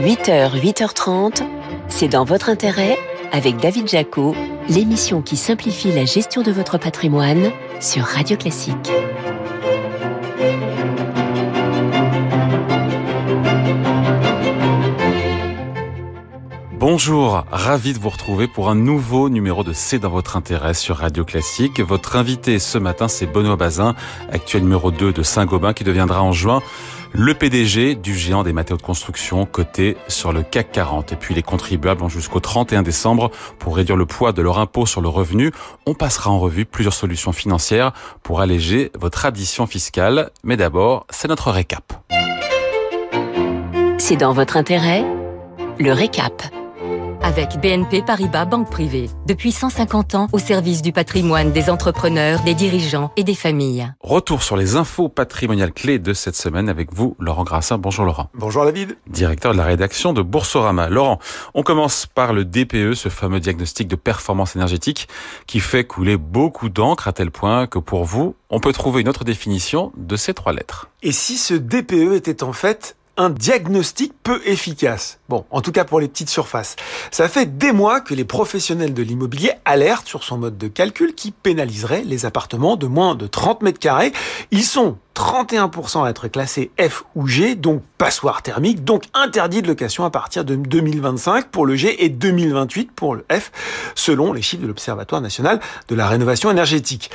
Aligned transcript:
8h, 0.00 0.58
8h30, 0.58 1.42
c'est 1.88 2.08
dans 2.08 2.24
votre 2.24 2.48
intérêt 2.48 2.98
avec 3.32 3.58
David 3.58 3.86
Jaco, 3.86 4.34
l'émission 4.70 5.20
qui 5.20 5.36
simplifie 5.36 5.92
la 5.92 6.06
gestion 6.06 6.40
de 6.40 6.50
votre 6.50 6.78
patrimoine 6.78 7.50
sur 7.80 8.04
Radio 8.04 8.38
Classique. 8.38 8.90
Bonjour, 16.78 17.44
ravi 17.50 17.92
de 17.92 17.98
vous 17.98 18.08
retrouver 18.08 18.48
pour 18.48 18.70
un 18.70 18.74
nouveau 18.74 19.28
numéro 19.28 19.64
de 19.64 19.74
C'est 19.74 19.98
dans 19.98 20.08
votre 20.08 20.38
intérêt 20.38 20.72
sur 20.72 20.96
Radio 20.96 21.26
Classique. 21.26 21.78
Votre 21.78 22.16
invité 22.16 22.58
ce 22.58 22.78
matin, 22.78 23.06
c'est 23.06 23.26
Benoît 23.26 23.56
Bazin, 23.56 23.94
actuel 24.32 24.62
numéro 24.62 24.90
2 24.90 25.12
de 25.12 25.22
Saint-Gobain, 25.22 25.74
qui 25.74 25.84
deviendra 25.84 26.22
en 26.22 26.32
juin 26.32 26.62
le 27.12 27.34
PDG 27.34 27.94
du 27.94 28.14
géant 28.14 28.42
des 28.42 28.52
matériaux 28.52 28.76
de 28.78 28.82
construction 28.82 29.46
coté 29.46 29.96
sur 30.08 30.32
le 30.32 30.42
CAC 30.42 30.72
40. 30.72 31.12
Et 31.12 31.16
puis 31.16 31.34
les 31.34 31.42
contribuables 31.42 32.02
ont 32.02 32.08
jusqu'au 32.08 32.40
31 32.40 32.82
décembre 32.82 33.30
pour 33.58 33.76
réduire 33.76 33.96
le 33.96 34.06
poids 34.06 34.32
de 34.32 34.42
leur 34.42 34.58
impôt 34.58 34.86
sur 34.86 35.00
le 35.00 35.08
revenu. 35.08 35.52
On 35.86 35.94
passera 35.94 36.30
en 36.30 36.38
revue 36.38 36.64
plusieurs 36.64 36.94
solutions 36.94 37.32
financières 37.32 37.92
pour 38.22 38.40
alléger 38.40 38.90
votre 38.98 39.26
addition 39.26 39.66
fiscale. 39.66 40.30
Mais 40.44 40.56
d'abord, 40.56 41.06
c'est 41.10 41.28
notre 41.28 41.50
récap. 41.50 41.92
C'est 43.98 44.16
dans 44.16 44.32
votre 44.32 44.56
intérêt 44.56 45.04
Le 45.78 45.92
récap 45.92 46.42
avec 47.30 47.60
BNP 47.60 48.02
Paribas 48.02 48.44
Banque 48.44 48.68
Privée. 48.68 49.08
Depuis 49.24 49.52
150 49.52 50.16
ans 50.16 50.26
au 50.32 50.40
service 50.40 50.82
du 50.82 50.90
patrimoine 50.90 51.52
des 51.52 51.70
entrepreneurs, 51.70 52.42
des 52.42 52.54
dirigeants 52.54 53.12
et 53.16 53.22
des 53.22 53.36
familles. 53.36 53.92
Retour 54.00 54.42
sur 54.42 54.56
les 54.56 54.74
infos 54.74 55.08
patrimoniales 55.08 55.72
clés 55.72 56.00
de 56.00 56.12
cette 56.12 56.34
semaine 56.34 56.68
avec 56.68 56.92
vous, 56.92 57.14
Laurent 57.20 57.44
Grassin. 57.44 57.78
Bonjour 57.78 58.04
Laurent. 58.04 58.30
Bonjour 58.34 58.64
David. 58.64 58.96
Directeur 59.06 59.52
de 59.52 59.58
la 59.58 59.64
rédaction 59.64 60.12
de 60.12 60.22
Boursorama. 60.22 60.88
Laurent, 60.88 61.20
on 61.54 61.62
commence 61.62 62.06
par 62.06 62.32
le 62.32 62.44
DPE, 62.44 62.94
ce 62.94 63.08
fameux 63.08 63.38
diagnostic 63.38 63.86
de 63.86 63.94
performance 63.94 64.56
énergétique 64.56 65.06
qui 65.46 65.60
fait 65.60 65.84
couler 65.84 66.16
beaucoup 66.16 66.68
d'encre 66.68 67.06
à 67.06 67.12
tel 67.12 67.30
point 67.30 67.68
que 67.68 67.78
pour 67.78 68.02
vous, 68.02 68.34
on 68.50 68.58
peut 68.58 68.72
trouver 68.72 69.02
une 69.02 69.08
autre 69.08 69.22
définition 69.22 69.92
de 69.96 70.16
ces 70.16 70.34
trois 70.34 70.52
lettres. 70.52 70.88
Et 71.04 71.12
si 71.12 71.38
ce 71.38 71.54
DPE 71.54 72.14
était 72.16 72.42
en 72.42 72.52
fait 72.52 72.96
un 73.16 73.30
diagnostic 73.30 74.14
peu 74.22 74.40
efficace? 74.46 75.19
Bon, 75.30 75.44
en 75.52 75.60
tout 75.60 75.70
cas 75.70 75.84
pour 75.84 76.00
les 76.00 76.08
petites 76.08 76.28
surfaces. 76.28 76.74
Ça 77.12 77.28
fait 77.28 77.56
des 77.56 77.70
mois 77.70 78.00
que 78.00 78.14
les 78.14 78.24
professionnels 78.24 78.92
de 78.92 79.02
l'immobilier 79.04 79.52
alertent 79.64 80.08
sur 80.08 80.24
son 80.24 80.38
mode 80.38 80.58
de 80.58 80.66
calcul 80.66 81.14
qui 81.14 81.30
pénaliserait 81.30 82.02
les 82.02 82.26
appartements 82.26 82.74
de 82.74 82.88
moins 82.88 83.14
de 83.14 83.28
30 83.28 83.62
mètres 83.62 83.78
carrés. 83.78 84.12
Ils 84.50 84.64
sont 84.64 84.98
31% 85.14 86.04
à 86.04 86.10
être 86.10 86.26
classés 86.26 86.72
F 86.80 87.04
ou 87.14 87.28
G, 87.28 87.54
donc 87.54 87.82
passoire 87.96 88.42
thermique, 88.42 88.82
donc 88.82 89.04
interdit 89.14 89.62
de 89.62 89.68
location 89.68 90.04
à 90.04 90.10
partir 90.10 90.44
de 90.44 90.56
2025 90.56 91.46
pour 91.50 91.64
le 91.64 91.76
G 91.76 92.04
et 92.04 92.08
2028 92.08 92.90
pour 92.90 93.14
le 93.14 93.24
F, 93.30 93.52
selon 93.94 94.32
les 94.32 94.42
chiffres 94.42 94.62
de 94.62 94.66
l'Observatoire 94.66 95.20
national 95.20 95.60
de 95.86 95.94
la 95.94 96.08
rénovation 96.08 96.50
énergétique. 96.50 97.10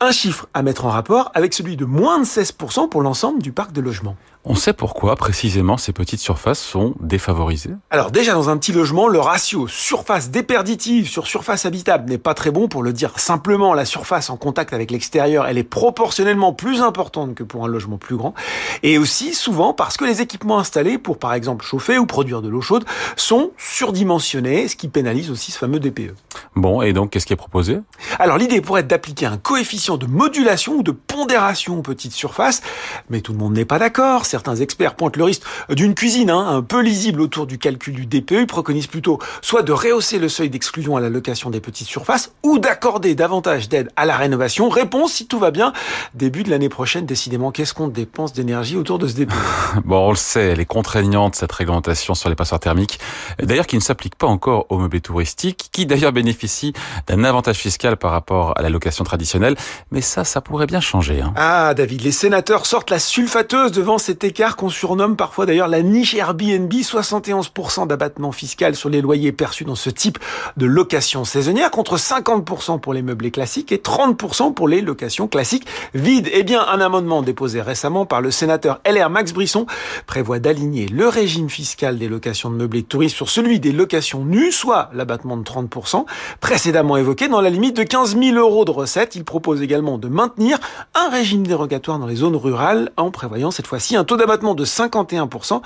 Un 0.00 0.12
chiffre 0.12 0.46
à 0.54 0.62
mettre 0.62 0.86
en 0.86 0.90
rapport 0.90 1.32
avec 1.34 1.52
celui 1.52 1.76
de 1.76 1.84
moins 1.84 2.18
de 2.18 2.24
16% 2.24 2.88
pour 2.88 3.02
l'ensemble 3.02 3.42
du 3.42 3.52
parc 3.52 3.72
de 3.72 3.82
logements. 3.82 4.16
On 4.44 4.54
sait 4.54 4.72
pourquoi 4.72 5.16
précisément 5.16 5.76
ces 5.76 5.92
petites 5.92 6.20
surfaces 6.20 6.60
sont 6.60 6.94
défavorisées 7.00 7.57
Alors 7.90 8.10
déjà 8.10 8.34
dans 8.34 8.50
un 8.50 8.56
petit 8.56 8.72
logement, 8.72 9.08
le 9.08 9.20
ratio 9.20 9.66
surface 9.68 10.30
déperditive 10.30 11.08
sur 11.08 11.26
surface 11.26 11.66
habitable 11.66 12.08
n'est 12.08 12.18
pas 12.18 12.34
très 12.34 12.50
bon 12.50 12.68
pour 12.68 12.82
le 12.82 12.92
dire 12.92 13.18
simplement. 13.18 13.74
La 13.74 13.84
surface 13.84 14.30
en 14.30 14.36
contact 14.36 14.72
avec 14.72 14.90
l'extérieur, 14.90 15.46
elle 15.46 15.58
est 15.58 15.64
proportionnellement 15.64 16.52
plus 16.52 16.80
importante 16.80 17.34
que 17.34 17.42
pour 17.42 17.64
un 17.64 17.68
logement 17.68 17.98
plus 17.98 18.16
grand. 18.16 18.34
Et 18.82 18.98
aussi 18.98 19.34
souvent 19.34 19.72
parce 19.72 19.96
que 19.96 20.04
les 20.04 20.20
équipements 20.20 20.58
installés 20.58 20.98
pour 20.98 21.18
par 21.18 21.34
exemple 21.34 21.64
chauffer 21.64 21.98
ou 21.98 22.06
produire 22.06 22.42
de 22.42 22.48
l'eau 22.48 22.60
chaude 22.60 22.84
sont 23.16 23.50
surdimensionnés, 23.56 24.68
ce 24.68 24.76
qui 24.76 24.88
pénalise 24.88 25.30
aussi 25.30 25.52
ce 25.52 25.58
fameux 25.58 25.80
DPE. 25.80 26.14
Bon, 26.54 26.82
et 26.82 26.92
donc 26.92 27.10
qu'est-ce 27.10 27.26
qui 27.26 27.32
est 27.32 27.36
proposé? 27.36 27.80
Alors 28.18 28.38
l'idée 28.38 28.60
pourrait 28.60 28.82
être 28.82 28.88
d'appliquer 28.88 29.26
un 29.26 29.38
coefficient 29.38 29.96
de 29.96 30.06
modulation 30.06 30.74
ou 30.74 30.82
de 30.82 30.92
pondération 30.92 31.78
aux 31.78 31.82
petites 31.82 32.12
surfaces, 32.12 32.62
mais 33.10 33.20
tout 33.20 33.32
le 33.32 33.38
monde 33.38 33.54
n'est 33.54 33.64
pas 33.64 33.78
d'accord 33.78 34.26
certains 34.26 34.56
experts 34.56 34.94
pointent 34.94 35.16
le 35.16 35.24
risque 35.24 35.42
d'une 35.70 35.94
cuisine 35.94 36.30
hein, 36.30 36.46
un 36.48 36.62
peu 36.62 36.80
lisible 36.80 37.20
autour 37.20 37.46
du 37.48 37.58
calcul 37.58 37.94
du 37.94 38.06
DPE. 38.06 38.32
Ils 38.32 38.46
préconisent 38.46 38.86
plutôt 38.86 39.18
soit 39.42 39.62
de 39.62 39.72
rehausser 39.72 40.20
le 40.20 40.28
seuil 40.28 40.50
d'exclusion 40.50 40.96
à 40.96 41.00
la 41.00 41.08
location 41.08 41.50
des 41.50 41.60
petites 41.60 41.88
surfaces 41.88 42.32
ou 42.44 42.58
d'accorder 42.58 43.16
davantage 43.16 43.68
d'aide 43.68 43.90
à 43.96 44.06
la 44.06 44.16
rénovation. 44.16 44.68
Réponse, 44.68 45.14
si 45.14 45.26
tout 45.26 45.38
va 45.38 45.50
bien, 45.50 45.72
début 46.14 46.44
de 46.44 46.50
l'année 46.50 46.68
prochaine, 46.68 47.06
décidément, 47.06 47.50
qu'est-ce 47.50 47.74
qu'on 47.74 47.88
dépense 47.88 48.32
d'énergie 48.32 48.76
autour 48.76 48.98
de 48.98 49.08
ce 49.08 49.14
DPE 49.14 49.32
Bon, 49.84 50.08
on 50.08 50.10
le 50.10 50.16
sait, 50.16 50.50
elle 50.50 50.60
est 50.60 50.66
contraignante, 50.66 51.34
cette 51.34 51.52
réglementation 51.52 52.14
sur 52.14 52.28
les 52.28 52.36
passoires 52.36 52.60
thermiques, 52.60 53.00
d'ailleurs 53.42 53.66
qui 53.66 53.76
ne 53.76 53.80
s'applique 53.80 54.14
pas 54.14 54.26
encore 54.26 54.66
aux 54.68 54.78
meublés 54.78 55.00
touristiques, 55.00 55.70
qui 55.72 55.86
d'ailleurs 55.86 56.12
bénéficient 56.12 56.74
d'un 57.06 57.24
avantage 57.24 57.56
fiscal 57.56 57.96
par 57.96 58.12
rapport 58.12 58.52
à 58.56 58.62
la 58.62 58.68
location 58.68 59.04
traditionnelle. 59.04 59.56
Mais 59.90 60.00
ça, 60.00 60.24
ça 60.24 60.40
pourrait 60.40 60.66
bien 60.66 60.80
changer. 60.80 61.20
Hein. 61.20 61.32
Ah, 61.36 61.74
David, 61.74 62.02
les 62.02 62.12
sénateurs 62.12 62.66
sortent 62.66 62.90
la 62.90 62.98
sulfateuse 62.98 63.72
devant 63.72 63.98
cet 63.98 64.24
écart 64.24 64.56
qu'on 64.56 64.68
surnomme 64.68 65.16
parfois 65.16 65.46
d'ailleurs 65.46 65.68
la 65.68 65.82
niche 65.82 66.14
Airbnb, 66.14 66.72
71% 66.72 67.37
d'abattement 67.86 68.32
fiscal 68.32 68.74
sur 68.74 68.88
les 68.88 69.00
loyers 69.00 69.32
perçus 69.32 69.64
dans 69.64 69.74
ce 69.74 69.90
type 69.90 70.18
de 70.56 70.66
location 70.66 71.24
saisonnière 71.24 71.70
contre 71.70 71.96
50% 71.96 72.80
pour 72.80 72.94
les 72.94 73.02
meublés 73.02 73.30
classiques 73.30 73.72
et 73.72 73.76
30% 73.76 74.54
pour 74.54 74.68
les 74.68 74.80
locations 74.80 75.28
classiques 75.28 75.66
vides. 75.94 76.28
Eh 76.32 76.42
bien, 76.42 76.64
un 76.66 76.80
amendement 76.80 77.22
déposé 77.22 77.60
récemment 77.60 78.06
par 78.06 78.20
le 78.20 78.30
sénateur 78.30 78.80
LR 78.86 79.10
Max 79.10 79.32
Brisson 79.32 79.66
prévoit 80.06 80.38
d'aligner 80.38 80.86
le 80.86 81.08
régime 81.08 81.50
fiscal 81.50 81.98
des 81.98 82.08
locations 82.08 82.50
de 82.50 82.56
meublés 82.56 82.82
touristes 82.82 83.16
sur 83.16 83.28
celui 83.28 83.60
des 83.60 83.72
locations 83.72 84.24
nues, 84.24 84.52
soit 84.52 84.90
l'abattement 84.92 85.36
de 85.36 85.44
30%, 85.44 86.04
précédemment 86.40 86.96
évoqué 86.96 87.28
dans 87.28 87.40
la 87.40 87.50
limite 87.50 87.76
de 87.76 87.82
15 87.82 88.18
000 88.18 88.36
euros 88.36 88.64
de 88.64 88.70
recettes. 88.70 89.16
Il 89.16 89.24
propose 89.24 89.62
également 89.62 89.98
de 89.98 90.08
maintenir 90.08 90.58
un 90.94 91.08
régime 91.08 91.46
dérogatoire 91.46 91.98
dans 91.98 92.06
les 92.06 92.16
zones 92.16 92.36
rurales 92.36 92.90
en 92.96 93.10
prévoyant 93.10 93.50
cette 93.50 93.66
fois-ci 93.66 93.96
un 93.96 94.04
taux 94.04 94.16
d'abattement 94.16 94.54
de 94.54 94.64
51%, 94.64 95.60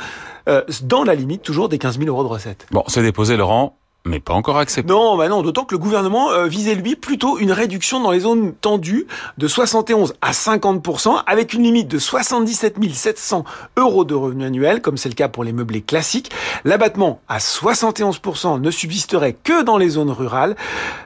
euh, 0.48 0.62
dans 0.82 1.04
la 1.04 1.14
limite 1.14 1.42
toujours 1.42 1.61
des 1.68 1.78
15 1.78 1.98
000 1.98 2.08
euros 2.08 2.22
de 2.22 2.28
recettes. 2.28 2.66
Bon, 2.70 2.84
c'est 2.88 3.02
déposé, 3.02 3.36
Laurent. 3.36 3.78
Mais 4.04 4.18
pas 4.18 4.34
encore 4.34 4.58
accepté. 4.58 4.92
Non, 4.92 5.16
bah 5.16 5.28
non, 5.28 5.42
d'autant 5.42 5.64
que 5.64 5.74
le 5.74 5.78
gouvernement 5.78 6.30
euh, 6.32 6.46
visait 6.46 6.74
lui 6.74 6.96
plutôt 6.96 7.38
une 7.38 7.52
réduction 7.52 8.00
dans 8.00 8.10
les 8.10 8.20
zones 8.20 8.52
tendues 8.52 9.06
de 9.38 9.46
71 9.46 10.14
à 10.20 10.32
50%, 10.32 11.22
avec 11.24 11.52
une 11.54 11.62
limite 11.62 11.86
de 11.86 12.00
77 12.00 12.78
700 12.92 13.44
euros 13.76 14.04
de 14.04 14.14
revenus 14.14 14.46
annuels, 14.46 14.82
comme 14.82 14.96
c'est 14.96 15.08
le 15.08 15.14
cas 15.14 15.28
pour 15.28 15.44
les 15.44 15.52
meublés 15.52 15.82
classiques. 15.82 16.32
L'abattement 16.64 17.20
à 17.28 17.38
71% 17.38 18.60
ne 18.60 18.70
subsisterait 18.72 19.36
que 19.44 19.62
dans 19.62 19.76
les 19.76 19.90
zones 19.90 20.10
rurales. 20.10 20.56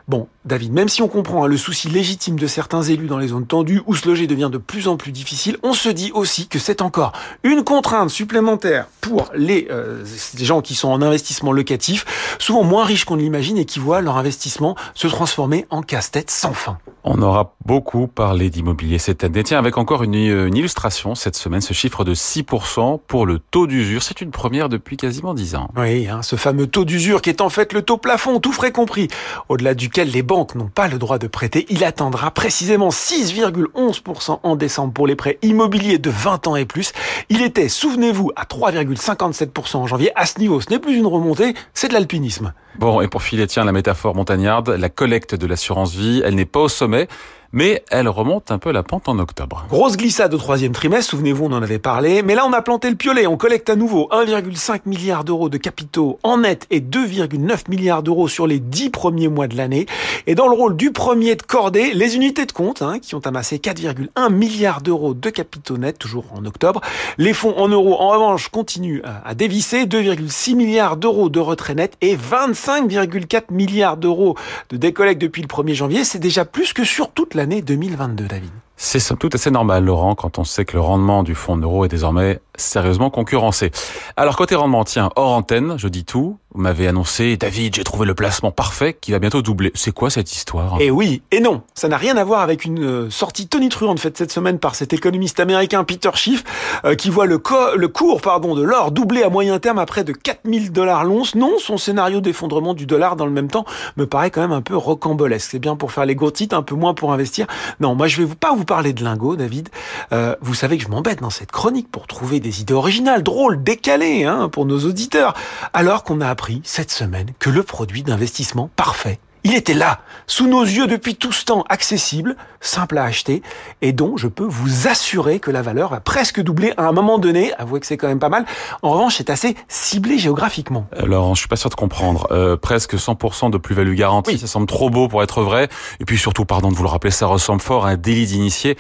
Bon, 0.09 0.29
David, 0.47 0.73
même 0.73 0.89
si 0.89 1.03
on 1.03 1.09
comprend 1.09 1.45
hein, 1.45 1.49
le 1.49 1.57
souci 1.59 1.89
légitime 1.89 2.39
de 2.39 2.47
certains 2.47 2.83
élus 2.83 3.09
dans 3.09 3.19
les 3.19 3.29
zones 3.29 3.47
tendues 3.47 3.83
où 3.87 3.95
se 3.95 4.09
loger 4.09 4.27
devient 4.27 4.49
de 4.51 4.59
plus 4.59 4.89
en 4.89 4.97
plus 4.97 5.13
difficile, 5.13 5.59
on 5.63 5.75
se 5.75 5.91
dit 5.91 6.13
aussi 6.15 6.49
que 6.49 6.59
c'est 6.59 6.81
encore 6.81 7.13
une 7.43 7.63
contrainte 7.63 8.09
supplémentaire 8.09 8.87
pour 9.03 9.31
les, 9.35 9.69
euh, 9.71 10.05
les 10.39 10.45
gens 10.45 10.63
qui 10.63 10.75
sont 10.75 10.89
en 10.89 11.03
investissement 11.03 11.53
locatif, 11.53 12.37
souvent 12.39 12.63
moins 12.63 12.86
riches 12.87 13.05
qu'on 13.05 13.17
l'imagine 13.17 13.59
et 13.59 13.67
qui 13.67 13.79
voient 13.79 14.01
leur 14.01 14.17
investissement 14.17 14.77
se 14.95 15.07
transformer 15.07 15.67
en 15.71 15.83
casse-tête 15.83 16.31
sans 16.31 16.55
fin. 16.55 16.79
On 17.09 17.23
aura 17.23 17.55
beaucoup 17.65 18.09
parlé 18.09 18.51
d'immobilier 18.51 18.99
cette 18.99 19.23
année. 19.23 19.45
Tiens, 19.45 19.61
avec 19.61 19.79
encore 19.79 20.03
une, 20.03 20.15
une, 20.15 20.57
illustration 20.57 21.15
cette 21.15 21.37
semaine, 21.37 21.61
ce 21.61 21.73
chiffre 21.73 22.03
de 22.03 22.15
6% 22.15 22.99
pour 23.07 23.27
le 23.27 23.39
taux 23.39 23.69
d'usure. 23.69 24.03
C'est 24.03 24.21
une 24.21 24.33
première 24.33 24.69
depuis 24.69 24.97
quasiment 24.97 25.33
10 25.33 25.55
ans. 25.55 25.71
Oui, 25.77 26.09
hein, 26.09 26.23
ce 26.23 26.35
fameux 26.35 26.67
taux 26.67 26.85
d'usure 26.85 27.23
qui 27.23 27.31
est 27.31 27.41
en 27.41 27.49
fait 27.49 27.73
le 27.73 27.83
taux 27.83 27.97
plafond, 27.97 28.41
tout 28.41 28.51
frais 28.51 28.73
compris, 28.73 29.07
au-delà 29.49 29.75
duquel 29.75 30.11
les 30.11 30.23
banques 30.23 30.57
n'ont 30.57 30.67
pas 30.67 30.89
le 30.89 30.99
droit 30.99 31.19
de 31.19 31.29
prêter. 31.29 31.67
Il 31.69 31.85
atteindra 31.85 32.33
précisément 32.33 32.89
6,11% 32.89 34.41
en 34.43 34.57
décembre 34.57 34.93
pour 34.93 35.07
les 35.07 35.15
prêts 35.15 35.39
immobiliers 35.43 35.99
de 35.99 36.11
20 36.11 36.49
ans 36.49 36.57
et 36.57 36.65
plus. 36.65 36.93
Il 37.29 37.41
était, 37.41 37.69
souvenez-vous, 37.69 38.33
à 38.35 38.47
3,57% 38.47 39.77
en 39.77 39.87
janvier. 39.87 40.11
À 40.17 40.27
ce 40.27 40.41
niveau, 40.41 40.61
ce 40.61 40.71
n'est 40.71 40.81
plus 40.81 40.97
une 40.97 41.07
remontée, 41.07 41.55
c'est 41.73 41.87
de 41.87 41.93
l'alpinisme. 41.93 42.53
Bon, 42.79 43.01
et 43.01 43.09
pour 43.09 43.23
filer, 43.23 43.47
tiens, 43.47 43.65
la 43.65 43.73
métaphore 43.73 44.15
montagnarde, 44.15 44.69
la 44.69 44.89
collecte 44.91 45.35
de 45.35 45.47
l'assurance 45.47 45.95
vie, 45.95 46.21
elle 46.25 46.35
n'est 46.35 46.45
pas 46.45 46.61
au 46.61 46.69
sommet, 46.69 47.09
mais 47.53 47.85
elle 47.91 48.09
remonte 48.09 48.51
un 48.51 48.59
peu 48.59 48.73
la 48.73 48.83
pente 48.83 49.09
en 49.09 49.19
octobre. 49.19 49.67
Grosse 49.69 49.97
glissade 49.97 50.35
au 50.35 50.39
troisième 50.39 50.73
trimestre, 50.73 51.11
souvenez-vous, 51.11 51.47
on 51.47 51.53
en 51.53 51.63
avait 51.63 51.79
parlé, 51.79 52.23
mais 52.23 52.35
là 52.35 52.45
on 52.47 52.53
a 52.53 52.63
planté 52.63 52.91
le 52.91 52.97
piolet, 52.97 53.27
on 53.27 53.37
collecte 53.37 53.71
à 53.71 53.77
nouveau 53.77 54.09
1,5 54.13 54.81
milliard 54.87 55.25
d'euros 55.25 55.49
de 55.49 55.59
capitaux 55.59 56.19
en 56.23 56.39
net 56.39 56.67
et 56.71 56.81
2,9 56.81 57.69
milliards 57.69 58.03
d'euros 58.03 58.29
sur 58.29 58.47
les 58.47 58.59
10 58.59 58.91
premiers 58.91 59.29
mois 59.29 59.47
de 59.47 59.57
l'année. 59.57 59.87
Et 60.27 60.35
dans 60.35 60.49
le 60.49 60.55
rôle 60.55 60.77
du 60.77 60.91
premier 60.91 61.37
de 61.37 61.43
cordée, 61.43 61.93
les 61.95 62.17
unités 62.17 62.47
de 62.47 62.53
compte, 62.53 62.83
hein, 62.83 62.99
qui 63.01 63.15
ont 63.15 63.21
amassé 63.21 63.59
4,1 63.59 64.33
milliards 64.33 64.81
d'euros 64.81 65.15
de 65.15 65.31
capitaux 65.31 65.77
nets, 65.77 65.99
toujours 65.99 66.25
en 66.35 66.45
octobre. 66.45 66.81
Les 67.19 67.33
fonds 67.33 67.57
en 67.57 67.69
euros, 67.69 67.95
en 68.01 68.09
revanche, 68.09 68.49
continuent 68.49 69.03
à 69.25 69.35
dévisser, 69.35 69.85
2,6 69.87 70.57
milliards 70.57 70.97
d'euros 70.97 71.29
de 71.29 71.39
retrait 71.39 71.75
net 71.75 71.97
et 72.01 72.17
25,4 72.17 73.45
milliards 73.51 73.97
d'euros 73.97 74.37
de 74.71 74.77
décollecte 74.77 75.21
depuis 75.21 75.43
le 75.43 75.49
1er 75.49 75.75
janvier. 75.75 76.05
C'est 76.05 76.19
déjà 76.19 76.45
plus 76.45 76.73
que 76.73 76.85
sur 76.85 77.11
toute 77.11 77.35
l'année 77.37 77.61
2022, 77.61 78.27
David. 78.27 78.66
C'est 78.79 79.19
toute 79.19 79.35
assez 79.35 79.51
normal, 79.51 79.85
Laurent, 79.85 80.15
quand 80.15 80.39
on 80.39 80.45
sait 80.45 80.67
que 80.67 80.75
le 80.75 80.83
rendement 80.83 81.23
du 81.23 81.35
fonds 81.35 81.57
euro 81.57 81.87
est 81.87 81.89
désormais 81.89 82.41
sérieusement 82.57 83.09
concurrencé. 83.09 83.71
Alors 84.17 84.37
côté 84.37 84.55
rendement, 84.55 84.85
tiens, 84.85 85.11
hors 85.17 85.33
antenne, 85.33 85.75
je 85.79 85.89
dis 85.89 86.05
tout, 86.05 86.39
vous 86.53 86.61
m'avez 86.61 86.87
annoncé, 86.87 87.37
David, 87.37 87.75
j'ai 87.75 87.85
trouvé 87.85 88.07
le 88.07 88.15
placement 88.15 88.51
parfait 88.51 88.97
qui 88.99 89.13
va 89.13 89.19
bientôt 89.19 89.43
doubler. 89.43 89.73
C'est 89.75 89.93
quoi 89.93 90.11
cette 90.11 90.33
histoire 90.33 90.81
Et 90.81 90.87
eh 90.87 90.91
oui, 90.91 91.23
et 91.31 91.41
non, 91.41 91.63
ça 91.75 91.89
n'a 91.89 91.97
rien 91.97 92.17
à 92.17 92.25
voir 92.25 92.41
avec 92.41 92.65
une 92.65 92.83
euh, 92.83 93.11
sortie 93.11 93.47
tonitruante 93.47 94.01
faite 94.01 94.17
cette 94.17 94.33
semaine 94.33 94.59
par 94.59 94.75
cet 94.75 94.93
économiste 94.93 95.41
américain 95.41 95.85
Peter 95.85 96.11
Schiff, 96.15 96.45
euh, 96.85 96.95
qui 96.95 97.11
voit 97.11 97.27
le, 97.27 97.41
le 97.77 97.89
cours 97.89 98.21
pardon, 98.21 98.55
de 98.55 98.63
l'or 98.63 98.91
doubler 98.91 99.23
à 99.23 99.29
moyen 99.29 99.59
terme 99.59 99.79
à 99.79 99.87
près 99.87 100.05
de 100.05 100.13
4000 100.13 100.73
dollars 100.73 101.05
l'once. 101.05 101.35
Non, 101.35 101.59
son 101.59 101.79
scénario 101.79 102.21
d'effondrement 102.21 102.75
du 102.75 102.87
dollar 102.87 103.17
dans 103.17 103.27
le 103.27 103.33
même 103.33 103.49
temps 103.49 103.65
me 103.97 104.07
paraît 104.07 104.31
quand 104.31 104.41
même 104.41 104.53
un 104.53 104.63
peu 104.63 104.77
rocambolesque. 104.77 105.51
C'est 105.51 105.59
bien 105.59 105.77
pour 105.77 105.93
faire 105.93 106.07
les 106.07 106.17
titres, 106.33 106.57
un 106.57 106.63
peu 106.63 106.75
moins 106.75 106.95
pour 106.95 107.13
investir. 107.13 107.47
Non, 107.81 107.95
moi 107.95 108.09
je 108.09 108.23
vais 108.23 108.35
pas 108.35 108.55
vous 108.55 108.65
parler 108.67 108.93
de 108.93 109.03
lingots, 109.03 109.37
David. 109.37 109.71
Euh, 110.13 110.37
vous 110.43 110.55
savez 110.55 110.77
que 110.77 110.85
je 110.85 110.89
m'embête 110.89 111.21
dans 111.21 111.31
cette 111.31 111.53
chronique 111.53 111.91
pour 111.91 112.07
trouver 112.07 112.41
des 112.41 112.61
idées 112.61 112.75
originales, 112.75 113.23
drôles, 113.23 113.63
décalées 113.63 114.25
hein, 114.25 114.51
pour 114.51 114.67
nos 114.67 114.81
auditeurs, 114.81 115.35
alors 115.73 116.05
qu'on 116.05 116.21
a 116.21 116.29
appris 116.29 116.61
cette 116.65 116.91
semaine 116.91 117.31
que 117.39 117.49
le 117.49 117.63
produit 117.63 118.03
d'investissement 118.03 118.69
parfait 118.77 119.19
il 119.47 119.55
était 119.55 119.75
là, 119.75 120.01
sous 120.27 120.49
nos 120.49 120.65
yeux 120.65 120.89
depuis 120.89 121.15
tout 121.15 121.31
ce 121.31 121.45
temps, 121.45 121.65
accessible, 121.69 122.35
simple 122.61 122.99
à 122.99 123.05
acheter, 123.05 123.43
et 123.81 123.93
dont 123.93 124.17
je 124.17 124.27
peux 124.27 124.45
vous 124.45 124.89
assurer 124.89 125.39
que 125.39 125.53
la 125.53 125.63
valeur 125.63 125.91
va 125.91 126.01
presque 126.01 126.41
doubler 126.41 126.75
à 126.77 126.89
un 126.89 126.91
moment 126.91 127.21
donné. 127.21 127.53
Avouez 127.55 127.79
que 127.79 127.87
c'est 127.87 127.97
quand 127.97 128.09
même 128.09 128.19
pas 128.19 128.29
mal. 128.29 128.45
En 128.83 128.91
revanche, 128.91 129.19
c'est 129.19 129.31
assez 129.31 129.55
ciblé 129.69 130.19
géographiquement. 130.19 130.89
Alors, 130.99 131.33
je 131.37 131.39
suis 131.39 131.49
pas 131.49 131.55
sûr 131.55 131.71
de 131.71 131.77
comprendre. 131.77 132.27
Euh, 132.33 132.57
presque 132.57 132.97
100% 132.97 133.51
de 133.51 133.59
plus-value 133.59 133.95
garantie, 133.95 134.37
ça 134.37 134.49
semble 134.49 134.67
trop 134.67 134.91
beau 134.91 135.07
pour 135.07 135.23
être 135.23 135.43
vrai. 135.43 135.69
Et 136.01 136.05
puis 136.05 136.19
surtout, 136.19 136.45
pardon 136.45 136.73
de 136.73 136.75
vous 136.75 136.83
le 136.83 136.89
rappeler, 136.89 137.13
ça 137.13 137.29
ressemble 137.29 137.61
fort 137.61 137.87
à 137.87 137.91
un 137.91 137.97
délit 137.97 138.27
d'initié. 138.27 138.77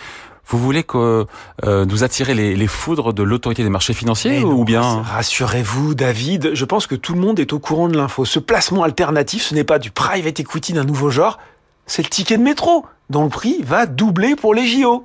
Vous 0.49 0.59
voulez 0.59 0.85
que 0.85 1.27
euh, 1.65 1.85
nous 1.85 2.05
attirer 2.05 2.35
les, 2.35 2.55
les, 2.55 2.67
foudres 2.67 3.13
de 3.13 3.23
l'autorité 3.23 3.65
des 3.65 3.69
marchés 3.69 3.95
financiers 3.95 4.45
ou 4.45 4.65
bien 4.65 5.03
Rassurez-vous, 5.03 5.95
David. 5.95 6.51
Je 6.55 6.65
pense 6.65 6.87
que 6.87 6.95
tout 6.95 7.15
le 7.15 7.21
monde 7.21 7.41
est 7.41 7.53
au 7.53 7.59
courant 7.59 7.89
de 7.89 7.97
l'info. 7.97 8.25
Ce 8.25 8.39
placement 8.39 8.85
alternatif, 8.85 9.43
ce 9.43 9.55
n'est 9.55 9.65
pas 9.65 9.79
du 9.79 9.91
private 9.91 10.39
equity 10.39 10.73
d'un 10.73 10.85
nouveau 10.85 11.11
genre. 11.11 11.39
C'est 11.87 12.03
le 12.03 12.09
ticket 12.09 12.37
de 12.37 12.43
métro, 12.43 12.87
dont 13.11 13.25
le 13.25 13.29
prix 13.29 13.61
va 13.63 13.87
doubler 13.87 14.37
pour 14.37 14.55
les 14.55 14.67
JO. 14.67 15.05